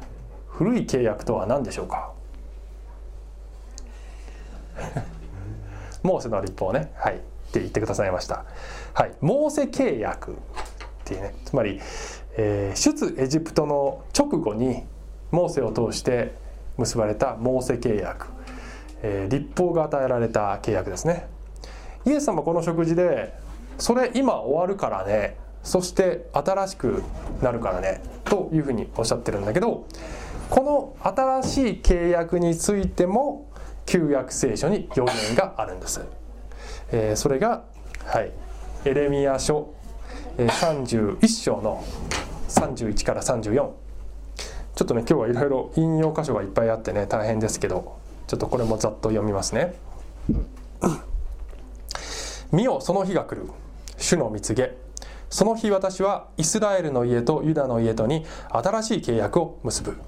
[0.48, 2.12] 古い契約とは何でしょうか？
[6.02, 6.92] モーセの立法ね。
[6.96, 7.16] はい。
[7.16, 7.18] っ
[7.52, 8.44] て言ってくださいました。
[8.94, 9.12] はい。
[9.20, 10.34] モーセ契約っ
[11.04, 11.34] ていうね。
[11.44, 11.80] つまり、
[12.36, 14.84] えー、出エジプトの直後に
[15.30, 16.34] モーセを通して
[16.76, 18.28] 結ばれたモーセ契約、
[19.02, 21.28] えー、立法が与えられた契約ですね。
[22.06, 23.34] イエス様この食事で
[23.78, 27.02] それ今終わるからねそして新しく
[27.42, 29.86] なるからねというふうにおっしゃってるんだけど
[30.48, 33.50] この新しい契約についても
[33.86, 36.00] 旧約聖書に予言があるんです、
[36.92, 37.64] えー、それが、
[38.04, 38.32] はい、
[38.84, 39.74] エレミア書、
[40.38, 41.84] え、31章の
[42.48, 43.70] 31から34
[44.80, 49.74] ちょっとね今日はいろいろ引用箇所がいっぱいあってね大変ですけどちょっとこれもざっと読みますね。
[52.50, 53.46] 見よその日が来る。
[53.98, 54.78] 主の蜜げ。
[55.28, 59.98] その日私はイスラエルの家とユダの家とに新しい契約を結ぶ。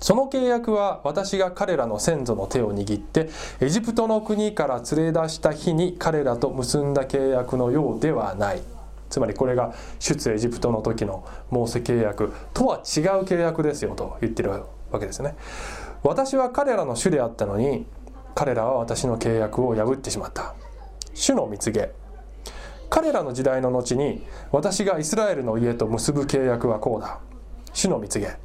[0.00, 3.28] その契約は私が彼らの先祖の手を握って
[3.60, 8.62] エジプトの国から連れ出した日に彼らと結んだ契約のようではない。
[9.08, 12.82] つまりこれが出エジプトの時のモーセ契約とは違う
[13.24, 14.66] 契約ですよと言ってるわ
[15.00, 15.36] けですね。
[16.02, 17.86] 私は彼らの主であったのに
[18.34, 20.54] 彼らは私の契約を破ってしまった。
[21.14, 21.90] 主の蜜げ
[22.90, 27.20] 彼らの時代の後に私がイスラエルの家と結ぶ契約はこうだ。
[27.72, 28.36] 主の蜜げ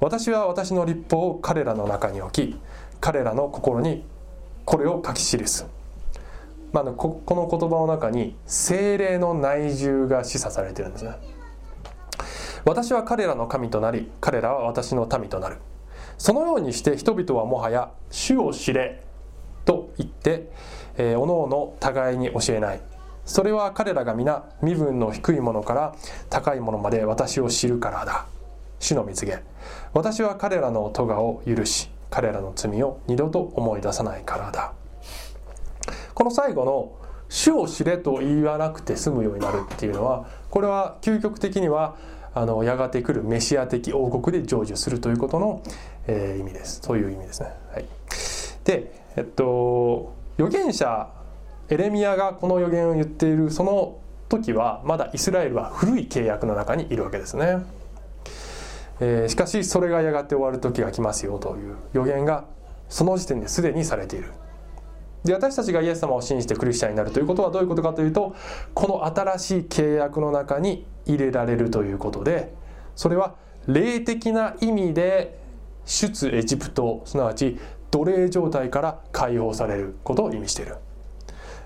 [0.00, 2.60] 私は私の立法を彼らの中に置き
[3.00, 4.04] 彼らの心に
[4.64, 5.66] これを書き記す、
[6.76, 11.12] まあ、ここの言葉の中に精霊の内住が示唆されてるんですね。
[12.66, 15.56] 私は彼らの神となり彼らは私の民となる。
[16.18, 19.02] そのようにして人々はもはや主を知れ
[19.64, 20.50] と言って、
[20.98, 22.80] えー、おのおの互いに教えない。
[23.24, 25.94] それは彼らが皆身分の低いものから
[26.28, 28.26] 高いものまで私を知るからだ。
[28.80, 29.42] 主の蜜げ
[29.94, 34.74] 私は彼らの咎を許し彼らの罪を二度と思い出さないからだ。
[36.16, 36.92] この最後の
[37.28, 41.94] 「主を知れ」と言わなくて済むようになるっていうのはこれは究極的には
[42.34, 45.62] あのやがて来るメシア的王国で成就するということの、
[46.06, 47.52] えー、意味ですそういう意味ですね。
[47.70, 47.84] はい、
[48.64, 51.10] で、えっと、預言者
[51.68, 53.98] エレミアがこの予言を言っているその
[54.30, 57.58] 時はまだイスラエルは古い契約の中にいるわけですね。
[59.00, 62.44] えー、しかしそれがやがて終わる時が来ますよという予言が
[62.88, 64.32] その時点ですでにされている
[65.26, 68.34] で私たちがイエス様を信じてクリスチャンになるということはどういうことかというと
[68.74, 72.54] この新しい契約の中に入れられるということで
[72.94, 73.34] それは
[73.66, 75.38] 霊的な意味で
[75.84, 77.58] 出エジプトすなわち
[77.90, 80.76] 奴隷状態から解放されることを意味している。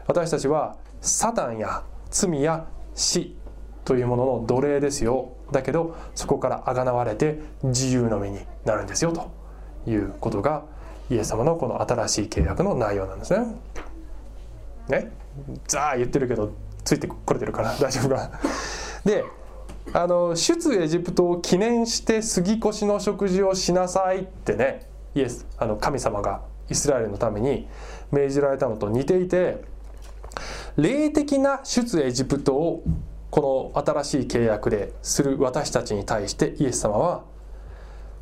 [0.06, 3.34] 私たちはサタンや罪や死
[3.84, 5.32] というものの奴隷ですよ。
[5.50, 9.30] だけどそこからあがなわれて自由の身になるんですよと
[9.90, 10.64] いうことが
[11.10, 13.46] イエス様のこの新しい契約の内容なんですね。
[14.88, 15.12] ね？
[15.66, 16.52] ザー言ってるけど
[16.84, 18.30] ついてこれてるから 大丈夫か？
[19.04, 19.24] で
[19.92, 27.68] あの出エジプトを記念して杉越の食事をしなさいってねイエスあの神様がイスラエルのために
[28.12, 29.64] 命じられたのと似ていて
[30.76, 32.84] 霊的な出エジプトを
[33.30, 37.22] この新しい契約でする私たちに対してイエス様は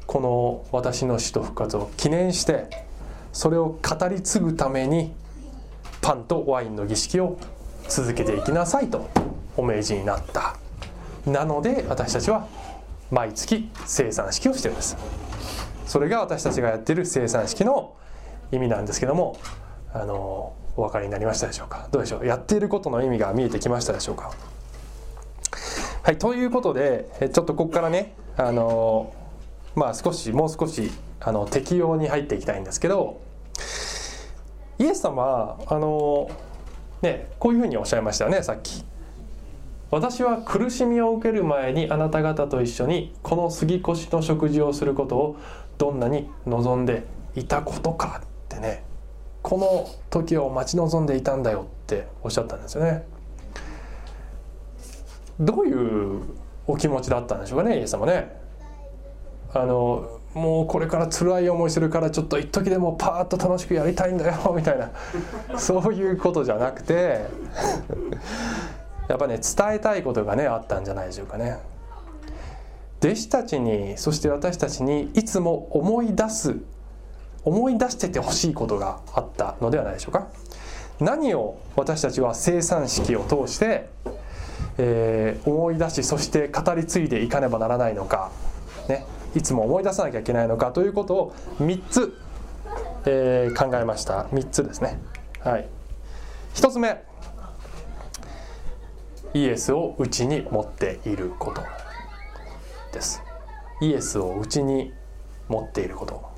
[0.06, 2.87] この私の死と復活を記念して
[3.32, 5.12] それを語り継ぐために
[6.00, 7.38] パンとワインの儀式を
[7.88, 9.08] 続けていきなさいと
[9.56, 10.56] お命じになった。
[11.26, 12.46] なので私たちは
[13.10, 14.96] 毎月生産式をしてるんです。
[15.86, 17.94] それが私たちがやっている生産式の
[18.52, 19.38] 意味なんですけども
[19.92, 21.88] あのお分かりになりましたでしょうか？
[21.90, 22.26] どうでしょう？
[22.26, 24.32] やっていることの意味が見えてきましたでしょうか？
[26.02, 29.12] はいということでちょっとここからねあの
[29.74, 30.90] まあ少しもう少し
[31.20, 33.20] あの適用に入っていきたいんですけど
[34.78, 36.30] イエス様はあの
[37.02, 38.84] ねこういうふうにおっしゃいましたよねさっき。
[39.90, 45.36] 私は苦しみを受ける前にあなた方と一緒にこの杉越の食事をすることを
[45.78, 47.04] どんなに望んで
[47.34, 48.84] いたことかってね
[49.42, 53.06] この時を待ち望んでいたんだよっておっしゃったんですよね。
[55.40, 56.22] どういう
[56.66, 58.36] お気持ちだったんでしょうかねイエス様ね。
[59.54, 64.90] あのもうこれから辛い思いするからちょっと一時でもパーッと楽しくやりたいんだよみたいな
[65.58, 67.26] そういうことじゃなくて
[69.08, 71.58] やっぱね伝えたいことがねあったんじゃないでしょうかね。
[73.00, 76.56] 弟子たちにそして私たちにいつも思い出す
[77.44, 80.26] 思い出しててほしいことがあったのではないでしょうか。
[81.00, 83.88] 何を私たちは生産式を通して、
[84.78, 88.32] えー、思い出しそして語り継いでいかねばならないのか、
[88.88, 92.14] ね、いつも思い出さなきゃいけないのかということを3つ、
[93.06, 94.24] えー、考えました。
[94.32, 94.98] 3つですね。
[95.40, 95.68] はい、
[96.54, 97.04] 1つ目。
[99.34, 101.62] イエスをうちに持っていること。
[102.92, 103.22] です。
[103.80, 104.92] イエスをうちに
[105.48, 106.28] 持っていること。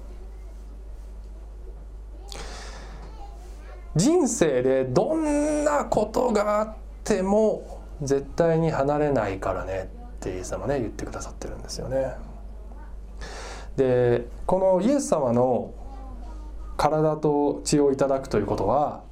[3.97, 12.15] 人生でどんなことがあっても絶対に離れないからねってイエス様ね言ってくださってるんですよね。
[13.77, 15.73] でこのイエス様の
[16.77, 19.03] 体と血をいただくということは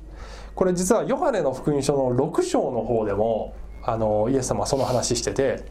[0.54, 5.64] これ実はヨハネの福音書の6章の方でもあのイエス様はその話してて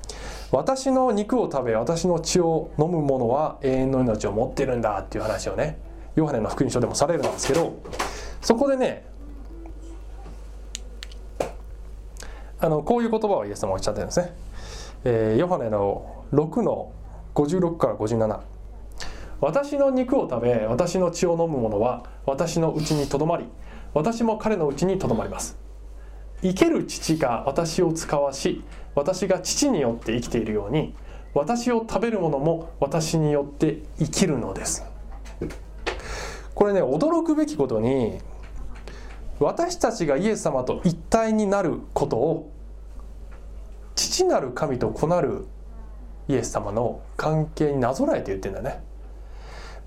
[0.51, 5.77] 私の肉を食べ私の血を飲む者は永遠の命を持ってるんだっていう話をね
[6.15, 7.81] ヨハネの福音書でもされるんですけど
[8.41, 9.05] そこでね
[12.59, 14.33] あのこういう言葉をイエス様おっしゃってるんですね、
[15.03, 16.91] えー、ヨハネの6の
[17.35, 18.39] 56から57
[19.39, 23.45] 私の肉を食べ私の血を飲む者は私のうちにとどまり
[23.93, 25.57] 私も彼のうちにとどまります。
[26.41, 28.63] 生ける父が私を使わし
[28.95, 30.95] 私が父によって生きているように
[31.33, 34.85] 私を食べる者も私によって生きるのです。
[36.53, 38.19] これね驚くべきことに
[39.39, 42.51] 私たちがイエス様と一体になることを
[43.95, 45.45] 父なる神と子なる
[46.27, 48.86] イエス様の関係になぞらえて言ってんだね。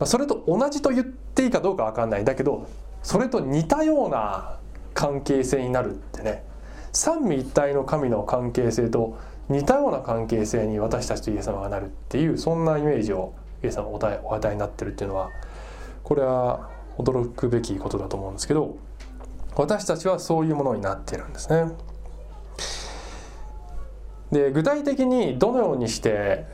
[0.06, 2.68] それと同じと言っていいかどうか分かんないだけど
[3.02, 4.58] それと似たような
[4.94, 6.44] 関係性になるってね
[6.92, 15.30] 三位一体の神の関係性と似たような関係性に私たちとイエス様がなるっていうそんなイメージをイエス様おお与えになってるっていうのは
[16.02, 18.76] これは驚くべきことだと思うんですけど
[19.56, 21.72] 私たちはそういうものになっているんですね。
[24.30, 26.46] で具体的にどのようにして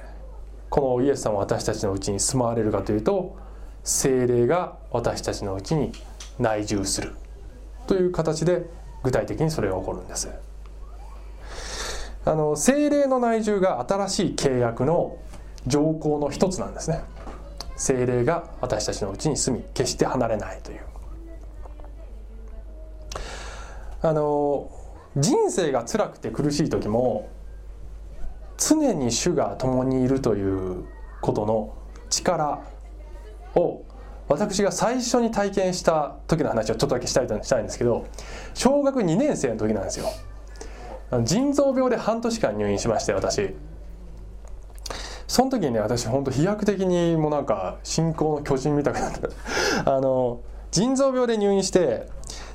[0.68, 3.36] このイエス様は私たちのうちに住まわれるかというと
[3.84, 5.92] 精霊が私たちのうちに
[6.38, 7.14] 内住する
[7.86, 8.66] という形で
[9.02, 10.28] 具体的にそれが起こるんです。
[12.24, 15.16] あの精霊の内住が新しい契約の
[15.66, 17.02] 条項の一つなんですね。
[17.76, 20.80] 精霊が私たちのうちに住み決して離れないという。
[24.02, 24.70] あの
[25.16, 27.28] 人生が辛くて苦しい時も
[28.59, 30.84] 常に主が共にいるという
[31.20, 31.74] ことの
[32.09, 32.62] 力
[33.54, 33.82] を
[34.28, 38.07] 私が最初に体験した時の話をちょっとだけしたいしたいんですけど
[38.54, 40.07] 小学2年生の時なんですよ。
[41.22, 43.54] 腎臓病で半年間入院しまして私。
[45.28, 49.28] その時にね私本当飛躍的にもうなんか信仰の巨人みたくなって
[49.84, 50.40] あの
[50.70, 52.07] 腎臓病で入院して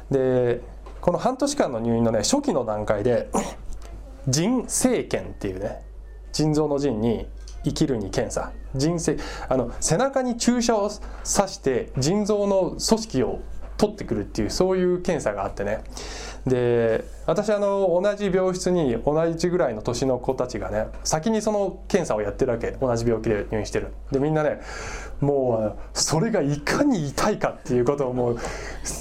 [0.10, 0.62] で
[1.02, 3.30] この半年間の入院のね初期の段階で
[4.28, 5.82] 腎生検っていうね
[6.32, 7.28] 腎臓の腎に
[7.64, 8.52] 生きるに検査。
[8.76, 9.18] 腎性
[9.50, 11.00] あの背中に注射を刺
[11.50, 13.40] して腎臓の組織を
[13.78, 15.84] 取ってくるっていうそういう検査があってね。
[16.46, 22.72] で私あの同じ病室に同じぐらいの年の子たちがね先にその検査をやってるわけ。
[22.80, 23.94] 同じ病気で入院してる。
[24.12, 24.62] でみんなね
[25.20, 28.40] もうそれがいかに痛いかっていうことをもう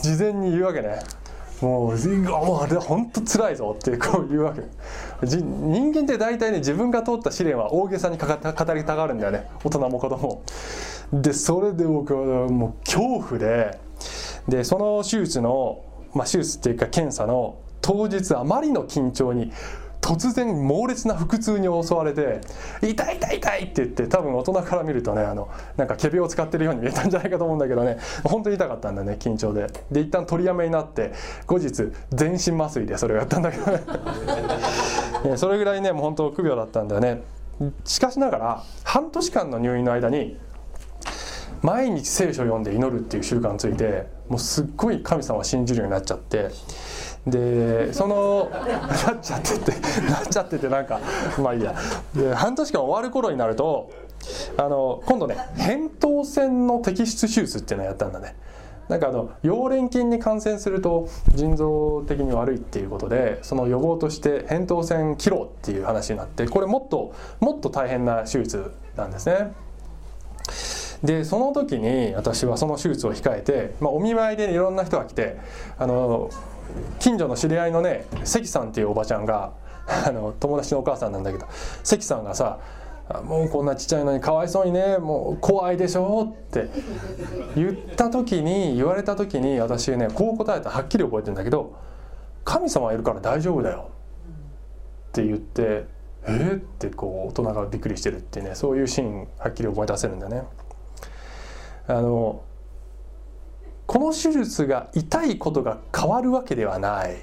[0.03, 0.99] 事前に言うわけね。
[1.61, 4.63] もうもうあれ本当つらいぞってこう言うわけ。
[5.23, 8.27] 人間って大体ね自分が通った試練は大げさに語
[8.75, 9.47] りたがるんだよね。
[9.63, 10.43] 大人も子供
[11.13, 13.79] でそれで僕はもう恐怖で。
[14.49, 15.85] でその手術の、
[16.15, 19.53] まあ、手術っていうか検査の当日あまりの緊張に
[20.01, 22.41] 突然猛烈な腹痛に襲われて
[22.83, 31.13] 「痛い痛い痛い!」って言って多分大人から見るとねあのなんか仮病を使ってるように見えたんじゃないかと思うんだけどね本当に痛かったんだね緊張でで一旦取りやめになって
[31.47, 31.71] 後日
[32.11, 33.81] 全身麻酔でそれをやったんだけどね
[35.37, 37.23] それぐらいねもう本当苦病だったんだよね
[37.85, 40.39] しかしながら半年間の入院の間に
[41.63, 46.49] 毎日聖書を読んで祈るっていう習慣ついてもうすっごい神様を信じるようになっちゃって
[47.27, 49.73] でその なっちゃってて
[50.11, 51.01] なっちゃっててなんか
[51.43, 51.75] まあいいや。
[52.15, 53.91] で半年間終わる頃になると
[54.57, 58.37] あの今度ね扁桃腺の摘出手術っていうのをやったんだね。
[58.89, 69.53] なんかあの溶連菌に感染すると腎臓的に悪いっていうことでその予防として扁桃腺切ろうっていう話になってこれもっともっと大変な手術なんですね。
[71.05, 75.39] でその時に私はその手術を控えて、まあ、お見舞いでいろんな人が来て
[75.79, 76.31] あの
[76.99, 79.53] 近所の知り合いのね関さんっていうおばちゃんが
[80.07, 81.47] あの友達のお母さんなんだけど
[81.83, 82.59] 関さんがさ
[83.25, 86.71] もうこんなちっちゃいのにかわいそうにねもう怖いでしょって
[87.57, 91.75] 言った時に言われた時に私ねこう答えたはっきり覚えてるんだけど
[92.45, 93.89] 「神様いるから大丈夫だよ」
[95.11, 95.87] って言って
[96.25, 100.45] 「えー、ってこう大人がびっくりしてるっていうねそういうシーンはっきり思い出せるんだね。
[101.89, 102.43] あの
[103.91, 107.17] この手術が痛いことが変わるわけではない。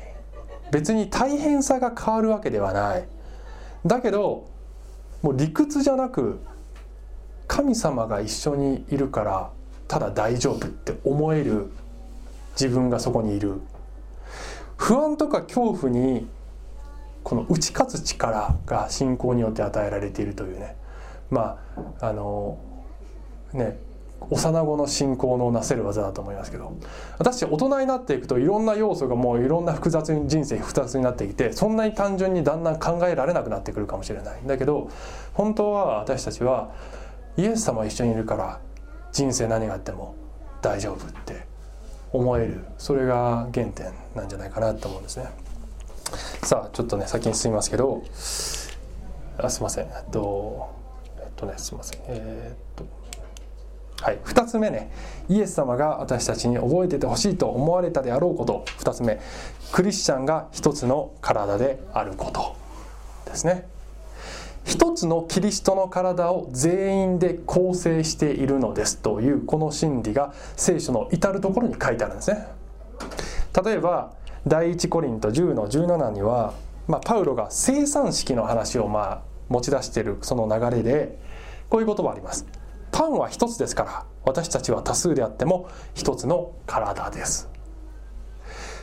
[0.69, 3.07] 別に大変さが変わるわけではない。
[3.85, 4.49] だけど
[5.21, 6.41] もう理屈じゃなく
[7.47, 9.49] 神様が一緒にいるから
[9.87, 11.71] ただ大丈夫って思える
[12.59, 13.61] 自分がそこにいる。
[14.75, 16.27] 不安とか恐怖に
[17.23, 20.75] この打ち勝つ力が信仰によって与えられているというね。
[21.31, 21.59] ま
[22.01, 22.57] ああの
[23.53, 23.86] ね
[24.29, 26.77] 幼子の信仰のなせる技だと思いますけど
[27.17, 34.39] 私大人になっていくといろんな要素がもういろんな複雑に人生複雑になってきてそんなに単純にだんだん考えられなくなってくるかもしれない。
[34.45, 34.89] だけど
[35.33, 36.73] 本当は私たちは
[37.37, 38.59] イエス様一緒にいるから
[39.11, 40.15] 人生何があっても
[40.61, 41.45] 大丈夫って
[42.11, 42.65] 思える。
[42.77, 45.27] それが原点なんじゃないかなと思うんですね。
[46.43, 48.03] さあちょっとね先に進みますけど
[49.37, 49.85] あすいません。
[49.85, 50.67] えっと
[51.19, 51.99] えっとねすいません。
[52.07, 52.66] えー、っと
[54.01, 54.91] はい、2つ目ね。
[55.27, 58.63] イエス様が私たちに覚えててほしいと思われたであろうこと。
[58.79, 59.19] 2つ目。
[59.71, 62.55] クリスチャンが一つの体であること
[63.25, 63.67] ですね。
[64.65, 72.47] 一つのキリストの体を全員で構成しているのですというこの真理が聖書の至るところに書いてあるんですね。
[73.63, 74.11] 例えば
[74.45, 76.53] 第一コリント10の17には、
[76.87, 81.17] まあ、パウロが生産式の話をまあ持ち出しているその流れで
[81.69, 82.45] こういう言葉あります。
[82.91, 87.49] パンは一つですから私たちは多数であっても一つの体です。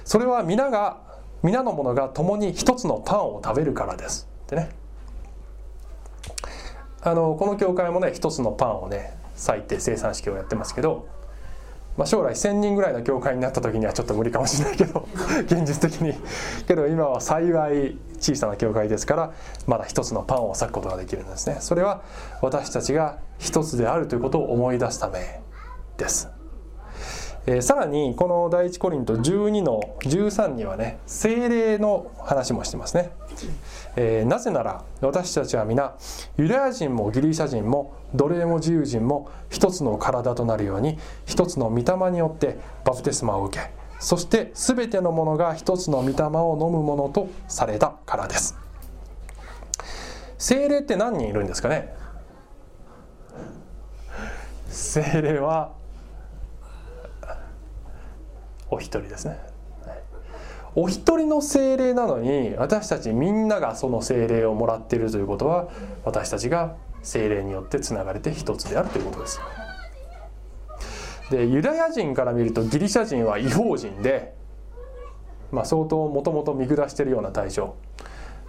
[0.05, 1.01] それは皆が
[1.43, 4.29] 皆の者が共に一つのパンを食べるからです。
[4.45, 4.71] ってね。
[7.03, 11.07] あのこの教会もね一つのパンをね割いて生産式をやってますけど
[11.97, 15.07] まあ、将来1,000人ぐらいの教会になった時にはちょっと無理かもしれないけど
[15.47, 16.15] 現実的に。
[16.67, 19.33] けど今は幸い小さな教会ですから
[19.67, 21.59] まだ一つのパンを裂くことができるんですね。
[21.61, 22.03] それは
[22.43, 25.43] 私たちが一つであるということを思い出すため
[25.99, 26.31] です、
[27.47, 33.11] えー、さらにこの第一コリント12の13にはね精霊の話もしてますね。
[33.97, 35.95] えー、なぜなら私たちは皆
[36.39, 43.71] ユダヤ人もギリシャ人も奴隷も自由人も一つの体となるように一つの御霊によってバプテスマを受け
[44.01, 48.57] そして全てのものが一つの御霊を飲むものとされたからです。
[50.39, 51.95] 精霊って何人いるんですかね？
[54.75, 55.73] 精霊は
[58.71, 59.39] お一人ですね。
[60.75, 65.69] お一人の精霊なのに私たちみんながその精霊をもらっているということは
[66.05, 69.41] 私たちが精霊によってつながれて一つであるということです。
[71.31, 74.35] でユダヤ人から見るとギリシャ人は違法人で、
[75.53, 77.77] まあ、相当もともと見下しているような対象。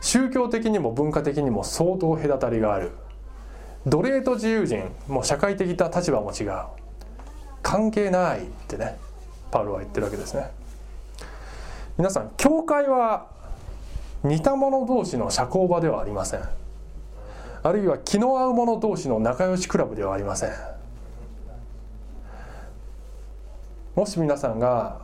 [0.01, 2.93] 宗教的にも文化的にも相当隔たりがある。
[3.85, 6.51] 奴隷と自由人もう社会的な立場も違う。
[7.61, 8.97] 関係ないってね
[9.51, 10.51] パウロは言ってるわけですね。
[11.97, 13.27] 皆さん教会は
[14.23, 16.41] 似た者同士の社交場ではありません。
[17.63, 20.49] あるいは気の合う者同士の仲良しクラブではありません。
[23.95, 24.99] もし皆さんが、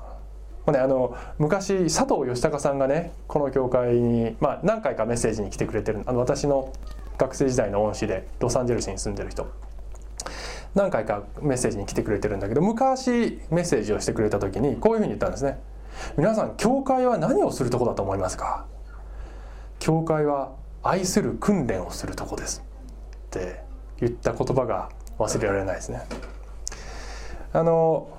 [0.66, 6.74] まあね、あの昔佐藤義孝さんがねこの教会に、まあ、何回かメッセージに来てくれてるあの私の
[7.18, 9.48] 学生時代の恩師でロサンゼルスに住んでる人。
[10.74, 15.60] 何回かメッセージに来てくれてるんだけど昔メッセージをしてくれた時にこういうふうに言ったんですね。
[16.18, 18.66] 皆さん教会は何をするとこだと思いますか？
[19.80, 20.54] 教会は
[20.84, 22.64] 愛する訓練をするとこです。
[23.28, 23.64] って
[24.00, 24.90] 言った言葉が
[25.20, 26.02] 忘れられないですね。
[27.54, 28.18] あの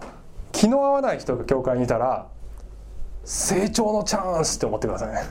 [0.52, 2.28] 気の合わない人が教会にいたら
[3.24, 5.22] 成長のチャンスって思ってくださいね、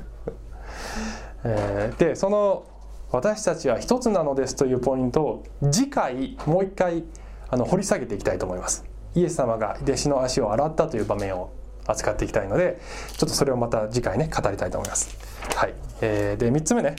[1.44, 2.66] えー、でその
[3.12, 7.04] 私たちは一つなのですというポイントを次回もう一回
[7.50, 8.86] あの掘り下げていきたいと思います。
[9.16, 11.52] イエス様が弟子の足を洗ったという場面を
[11.86, 12.80] 扱っていきたいので
[13.18, 15.18] ちょっとそれをまた次回ね語りたいと思います。
[15.56, 16.96] はい、えー、で3つ目ね。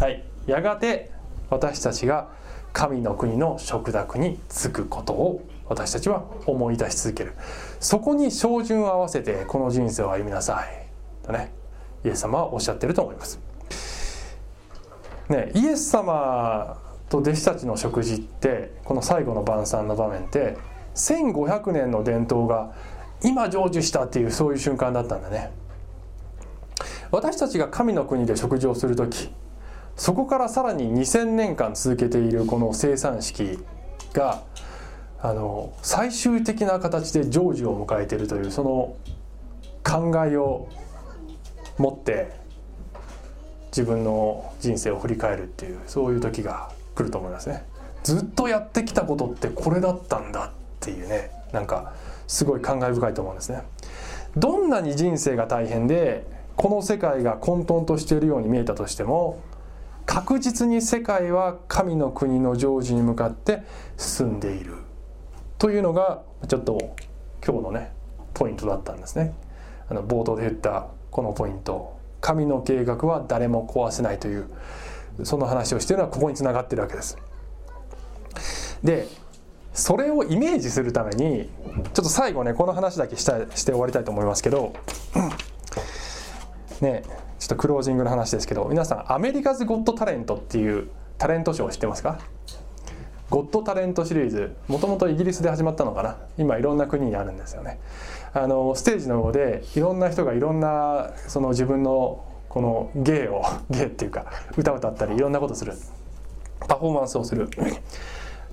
[0.00, 0.24] はい。
[0.46, 1.12] やがて
[1.48, 2.28] 私たちが
[2.72, 7.34] 神の国の食卓に就くことを私たちは思い出し続ける。
[7.78, 11.24] そこに照準を合わせてこの人生を歩みなさい。
[11.24, 11.52] とね。
[12.04, 13.53] イエス様はおっしゃってると思います。
[15.28, 20.56] ねイエス様と弟子たちの食事ってこの最後の晩餐の場面って
[20.94, 22.72] 1500年の伝統が
[23.22, 25.50] 今成就したっていうそういう瞬間だったんだね。
[27.10, 29.30] 私たちが神の国で食事をする時
[29.96, 33.58] そこからさらに2000年間続けているこの生産式
[34.12, 34.42] が
[35.20, 38.96] あの最終的な形で成就を迎えているというその
[39.84, 40.68] 考えを
[41.78, 42.32] 持って
[43.76, 47.64] 自分の人生を振り返るっていうそういう時が来ると思いますね。
[48.04, 51.92] ずっとやってきたことってこれだったんだっていうねなんか
[52.28, 53.62] すごい感慨深いと思うんですね。
[54.36, 59.40] どんなに人生が大変でこの世界が混沌としているように見えたとしても
[60.06, 63.62] 確実に世界は神の国の成就に向かって
[63.96, 64.76] 進んでいる
[65.58, 66.94] というのがちょっと
[67.44, 67.92] 今日のね
[68.34, 69.34] ポイントだったんですね。
[69.88, 71.93] あの冒頭で言ったこのポイント
[72.24, 74.48] 神の計画は誰も壊せないという
[75.24, 77.18] その話をしてるのはここにつながってるわけです。
[78.82, 79.06] で
[79.74, 81.50] それをイメージするために
[81.92, 84.72] ちょっと最後ねこの話だけしたして終わりたいと思いますけど、
[86.80, 87.02] ね
[87.38, 92.20] ちょっとクロージングの話ですけど皆さんアメリカズ・ゴッド・タレントっていうタレントショー知ってますか？
[93.30, 96.18] ゴッドタレントシリーズもともとイギリスで始まったのかな。
[96.36, 97.80] 今いろんな国にあるんですよね。
[98.32, 105.72] あのステージの上でいろんな人がいろんなその自分のこの芸を 芸っていうか歌を歌ったりいろんなことする。
[106.60, 107.48] パフォーマンスをする。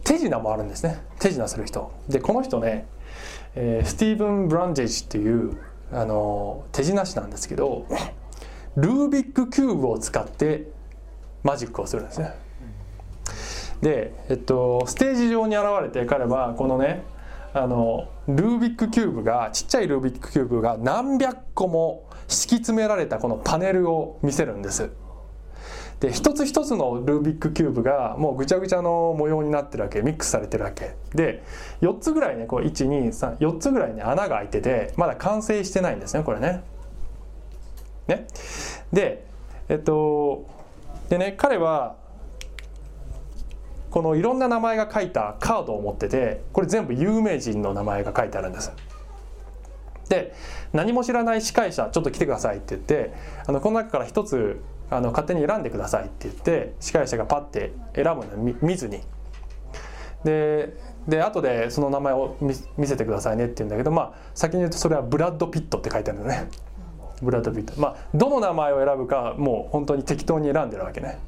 [0.03, 1.01] 手品もあるんですね。
[1.19, 1.91] 手品する人。
[2.07, 2.87] でこの人ね、
[3.55, 5.57] えー、スティーブン・ブランジェジっていう
[5.91, 7.85] あの手品師なんですけど
[8.77, 10.69] ルービックキューブを使って
[11.43, 12.33] マジックをするんですね。
[13.81, 17.03] で、えっと、ステージ上に現れて彼はこのね
[17.53, 24.89] あのルービックキューブがちっちゃいルービックキューブが何百個も敷き詰められたこのパネルを見せるんです。
[25.99, 30.95] で一つ一つのルービックキューブがもうぐちゃぐちゃの模様になってるわけミックスされてるわけ。
[31.13, 31.43] で
[31.81, 36.63] 4つぐらいねこう1234つぐらいね穴が開いててまだ完成してないんですねこれね。
[38.07, 38.25] ね。
[38.91, 39.25] で
[39.69, 40.47] えっと
[41.09, 41.97] でね彼は
[43.91, 48.71] このいろんな名前が書いたカードを持っててこれ全部有名人の名前が書いてあるんです。
[50.09, 50.33] で
[50.73, 53.13] 何も知らない司会者ちょっと来てくださいって言って
[53.47, 59.01] あのこの中から一つあの勝手に選んでくださいって言って司会者がパッて選ぶの見ずに。
[60.23, 60.77] で
[61.07, 62.37] で後でその名前を
[62.77, 66.47] 見せてくださいねって言うんだけどまあ先に言うとそれはブラッド・ピットって書いてあるんだね。
[67.21, 67.79] ブラッド・ピット。
[67.79, 71.19] まあどの名前を選ぶかもう本当に適当に選んでるわけね。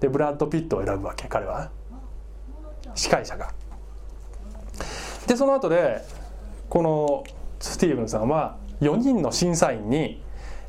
[0.00, 1.70] でブラッド・ピットを選ぶわけ彼は。
[2.94, 3.52] 司会者が。
[5.26, 6.02] でその後で
[6.68, 7.24] この
[7.60, 10.22] スティーブンさんは4人の審査員に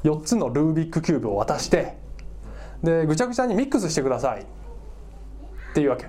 [0.03, 1.97] 4つのルービックキューブを渡して
[2.84, 6.07] でぐちゃぐちゃにミックスしてくださいっていうわけ。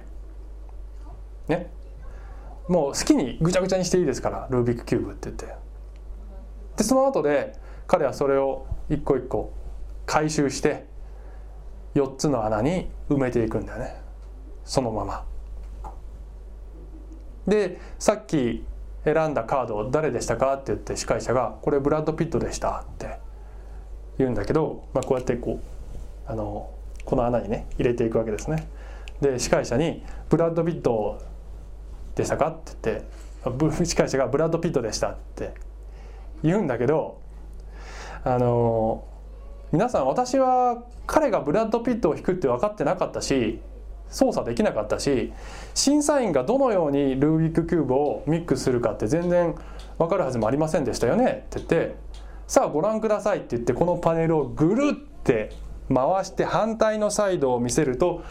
[1.48, 1.70] ね。
[2.68, 5.54] もう好きにぐちゃぐちゃにしていいですからルービックキューブって言って。
[6.76, 7.54] でその後で
[7.86, 9.52] 彼はそれを一個一個
[10.06, 10.86] 回収して
[11.94, 14.00] 4つの穴に埋めていくんだよね。
[14.64, 15.32] そのまま。
[17.47, 18.64] でさっき
[19.05, 23.18] 選んだカード誰でしたかって言って司会者が「これブラッド・ピットでした」って
[24.18, 26.70] 言うんだけど、まあ、こうやってこうあの
[27.05, 28.68] この穴にね入れていくわけですね。
[29.20, 31.20] で司会者に「ブラッド・ピット
[32.14, 33.01] でしたか?」って
[33.45, 35.55] 言って 司会者が「ブラッド・ピットでした」って
[36.43, 37.18] 言うんだけど
[38.24, 39.05] あの
[39.72, 43.61] 皆さん私は彼がブラッド・ピットを引くって分かってなかったし
[44.12, 45.32] 操作できなかったし
[45.74, 49.56] 審査員がどのようにルービックキューブをミックスするかって全然
[49.98, 51.96] 分かるはずもありませんでしたよねって言って
[52.46, 55.50] さあご覧くださいって言ってこのパネルをぐるって
[55.92, 58.24] 回して反対のサイドを見せると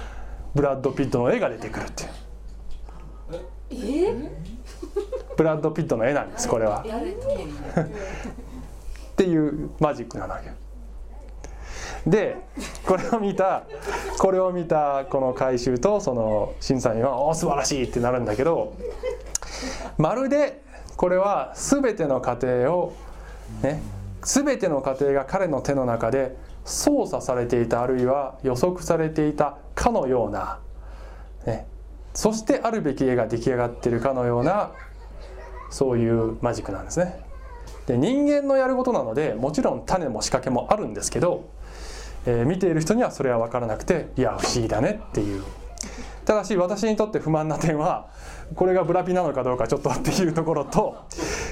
[0.53, 1.91] ブラッド・ピットの絵が出てくるっ
[3.69, 4.29] ていう。
[5.38, 6.86] ブラッド・ピットの絵なんですこれは。
[6.86, 6.88] っ
[9.15, 10.51] ていうマジックなわけ
[12.06, 12.38] で
[12.86, 13.64] これを見た
[14.18, 18.76] これを見たこの回収とその審査員は「お素晴らしい!」ってなるんだけど
[19.97, 20.62] まるで
[20.97, 22.93] これは全ての過程を
[23.62, 23.82] ね
[24.24, 26.36] 全ての過程が彼の手の中で
[26.66, 30.60] 操作されていたあるいは予測されていたかのような、
[31.45, 31.66] ね、
[32.14, 34.72] そしてあるべき絵が出来上がっているかのような
[35.72, 37.24] そういうマジックなんですね。
[37.88, 41.49] で人間のやることなのでもちろん種も仕掛けもあるんですけど、
[42.26, 45.43] えー、見ている人にはそれは分からなくていや不思議だねっていう。
[46.26, 48.09] ただし私にとって不満な点は
[48.55, 51.05] これがブラピなのかどうかちょっとっていうところと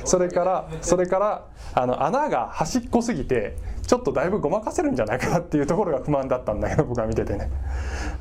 [0.05, 3.57] それからそれからあの穴が端っこすぎて
[3.87, 7.49] ちょっとだいぶごまかせるんじゃないかなっていうところが不満だったんだけど僕は見ててね。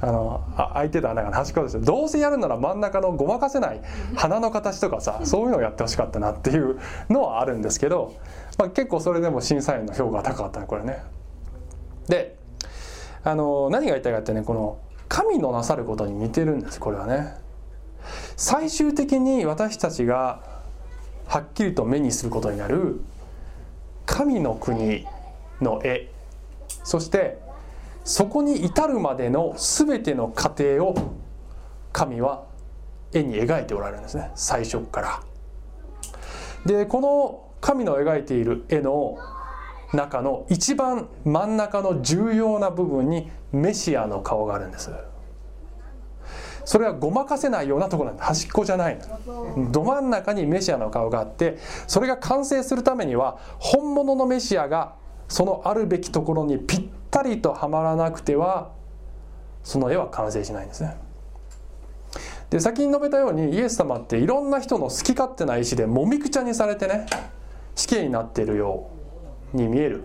[0.01, 3.81] あのあ開いてた穴が端っこですどうせやるなら真ん中のごまかせない
[4.15, 6.79] 鼻の形とかさそういうのをやってほしかったなっていう
[7.11, 8.15] のはあるんですけど、
[8.59, 11.03] まあ、結構それでも審査員の評価が高かったねこれね。
[12.09, 12.38] で
[13.29, 16.81] あの何が言いたいかってねこの神のなさることに似てるんです。
[16.81, 17.35] これはね。
[18.37, 20.41] 最終的に私たちが
[21.27, 23.01] はっきりと目にすることになる。
[24.07, 25.07] 神の国
[25.61, 26.11] の絵。
[26.85, 27.39] そして
[28.05, 30.95] そこに至るまでの全ての過程を
[31.93, 32.45] 神は
[33.13, 34.31] 絵に描いておられるんですね。
[34.35, 35.23] 最初から。
[36.65, 39.19] でこの神の描いている絵の
[39.93, 44.91] 中の一番真ん中の重要な部分にメシアの顔があるんです。
[46.65, 48.99] それはごまかせないようなところなんで端っこじゃない
[49.71, 54.95] ど真ん中にメシアの顔があってそれが完成するためには本物のメシアが
[55.29, 58.73] そのあるべきところにぴったりとはまらなくては
[59.65, 60.97] その絵は完成しないんですね。
[62.51, 67.07] で先に述べたようにイエス様っていろんな人の好き勝手な意思でもみくちゃにされてね
[67.75, 68.91] 死刑になっているよ。
[68.95, 68.98] う
[69.53, 70.05] に見える。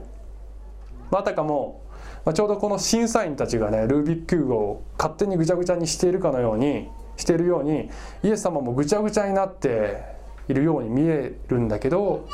[1.11, 1.83] またかも
[2.25, 7.89] まあ、ちょうどこの審査員たちがねルービックキューブを勝手にぐちゃぐちゃにしているかのようにしているように
[8.23, 10.03] イエス様もぐちゃぐちゃになって
[10.47, 12.27] いるように見えるんだけど、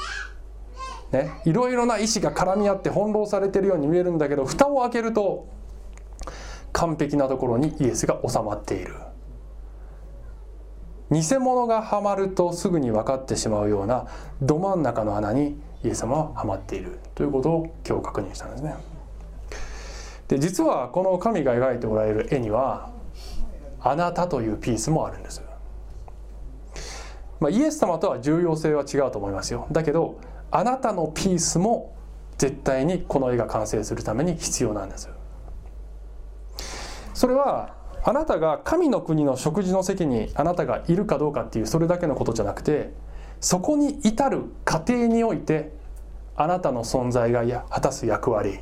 [1.12, 5.48] ね、いろいろな意志が絡み合って翻弄されているように見えるんだけど蓋を開けると
[6.72, 8.94] 完璧なところにイエスが収まっている。
[11.12, 14.06] 偽物がはまるとすぐに分かってしまうような
[14.44, 18.76] ど真ん中の穴にイエス様ははまっているということを今日確認したんですね。
[20.28, 22.92] で実はこの神が描いておられる絵には
[23.82, 25.42] 「あなた」というピースもあるんです、
[27.40, 29.66] まあ、イエス様とは重要性は違うと思いますよ。
[29.72, 30.18] だけど
[30.52, 31.96] あなたのピースも
[32.38, 35.10] 絶対にこの絵が完成するために必要なんです。
[37.14, 37.74] それは
[38.04, 42.94] あなたが神の国の食事の席にあなたがいるかどうかっていうそれだけのことじゃなくて
[43.42, 45.72] そこに至る過程において
[46.36, 48.60] あなたの存在が果たす役割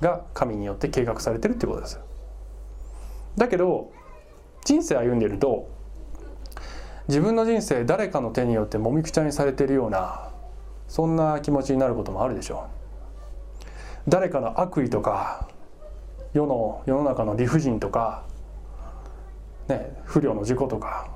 [0.00, 2.00] が神によって計画されてるってことです。
[3.36, 3.92] だけど
[4.64, 5.68] 人生歩んでると
[7.08, 10.30] 自分の人生誰かの手によってもみくちゃにされてるような
[10.88, 12.66] そんな気持ちになることもあるでしょ
[14.06, 14.10] う。
[14.10, 15.48] 誰かの悪意とか
[16.32, 18.24] 世の世の中の理不尽とか、
[19.68, 21.08] ね、不慮の事故とか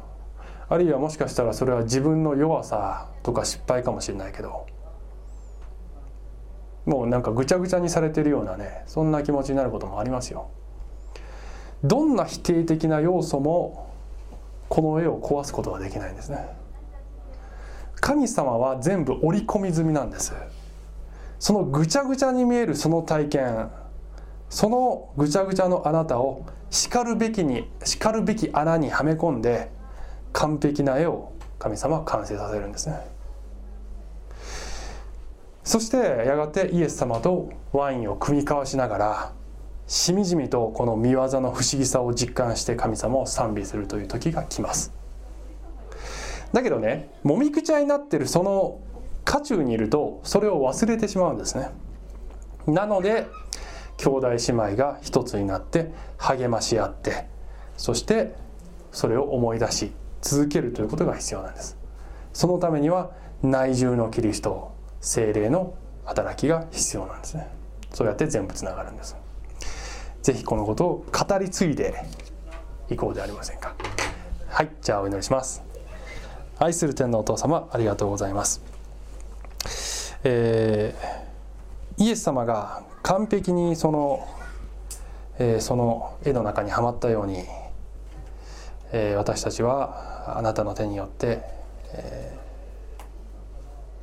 [0.70, 4.66] あるいはもしかしたらそれは自分の弱さとか失敗かもしれないけど
[6.86, 10.48] もうなんかぐちゃぐちゃにされてるようなねそんな気持ちになることもありますよ。
[11.82, 13.90] どんな否定的な要素も
[14.68, 16.48] この絵を壊すことはできないんですね。
[17.96, 20.32] 神様は全部織り込み済みなんです。
[21.40, 23.70] そのぐちゃぐちゃに見えるその体験
[24.48, 29.70] そのぐちゃぐちゃのあなたをしかるべきにしかるべき穴にはめ込んで
[30.32, 33.20] 完璧な絵を神様は完成させるんですね。
[35.62, 39.32] そしてやがてイエス様とワインを酌み交わしながら
[39.86, 44.92] しみじみとこの見業の不思議さを実感して神様を賛美するという時が来ます
[46.52, 48.80] だけどねもみくちゃになってるその
[49.24, 51.70] 渦中にいるとそれを忘れてしまうんですね
[52.66, 53.28] なので
[53.96, 57.26] 兄弟姉妹が一つになって励まし合って
[57.76, 58.34] そして
[58.92, 59.92] それを思い出し
[60.22, 61.76] 続けるということが必要なんです。
[62.32, 63.10] そのためには
[63.42, 67.48] 内住のキリスト精霊の働きが必要なんですね。
[67.92, 69.16] そうやって全部つながるんです。
[70.22, 71.94] 是非このことを語り継いで
[72.90, 73.74] いこうではありませんか。
[74.48, 75.62] はいじゃあお祈りします。
[76.58, 78.60] 愛する天のお父様ありがとうございます。
[80.22, 84.28] えー、イエス様が完璧にその、
[85.38, 87.44] えー、その絵の中にはまったように、
[88.92, 91.42] えー、私たちはあなたの手によって、
[91.92, 92.50] えー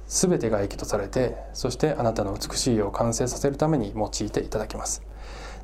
[0.07, 5.03] 全てが益とされてそしてあなたの美しい絵を完成させるために用いていただきます。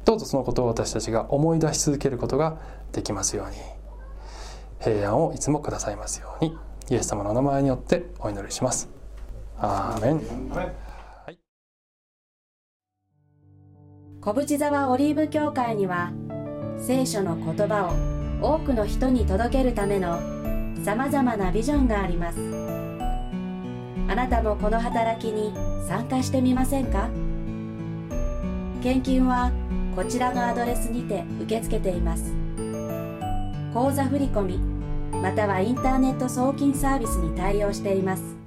[0.06, 2.58] どうぞそのことを私たちが思い出し続けることが
[2.92, 3.56] できますように。
[4.82, 6.58] 平安をいつもくださいますように
[6.90, 8.90] イエス様のお名前によってお祈りします。
[9.58, 10.22] アーメン。
[14.20, 16.12] 小淵沢オリーブ教会には
[16.78, 17.86] 聖書の言葉
[18.42, 20.33] を多くの人に届けるための
[20.84, 22.38] さまざまなビジョンがあります。
[24.10, 25.54] あなたもこの働きに
[25.88, 27.10] 参加してみませんか？
[28.84, 29.50] 献金は
[29.96, 32.34] こちらのアドレスにて受け付けています。
[33.74, 34.60] 口座振込
[35.22, 38.43] またはインターネット送金サービスに対応しています。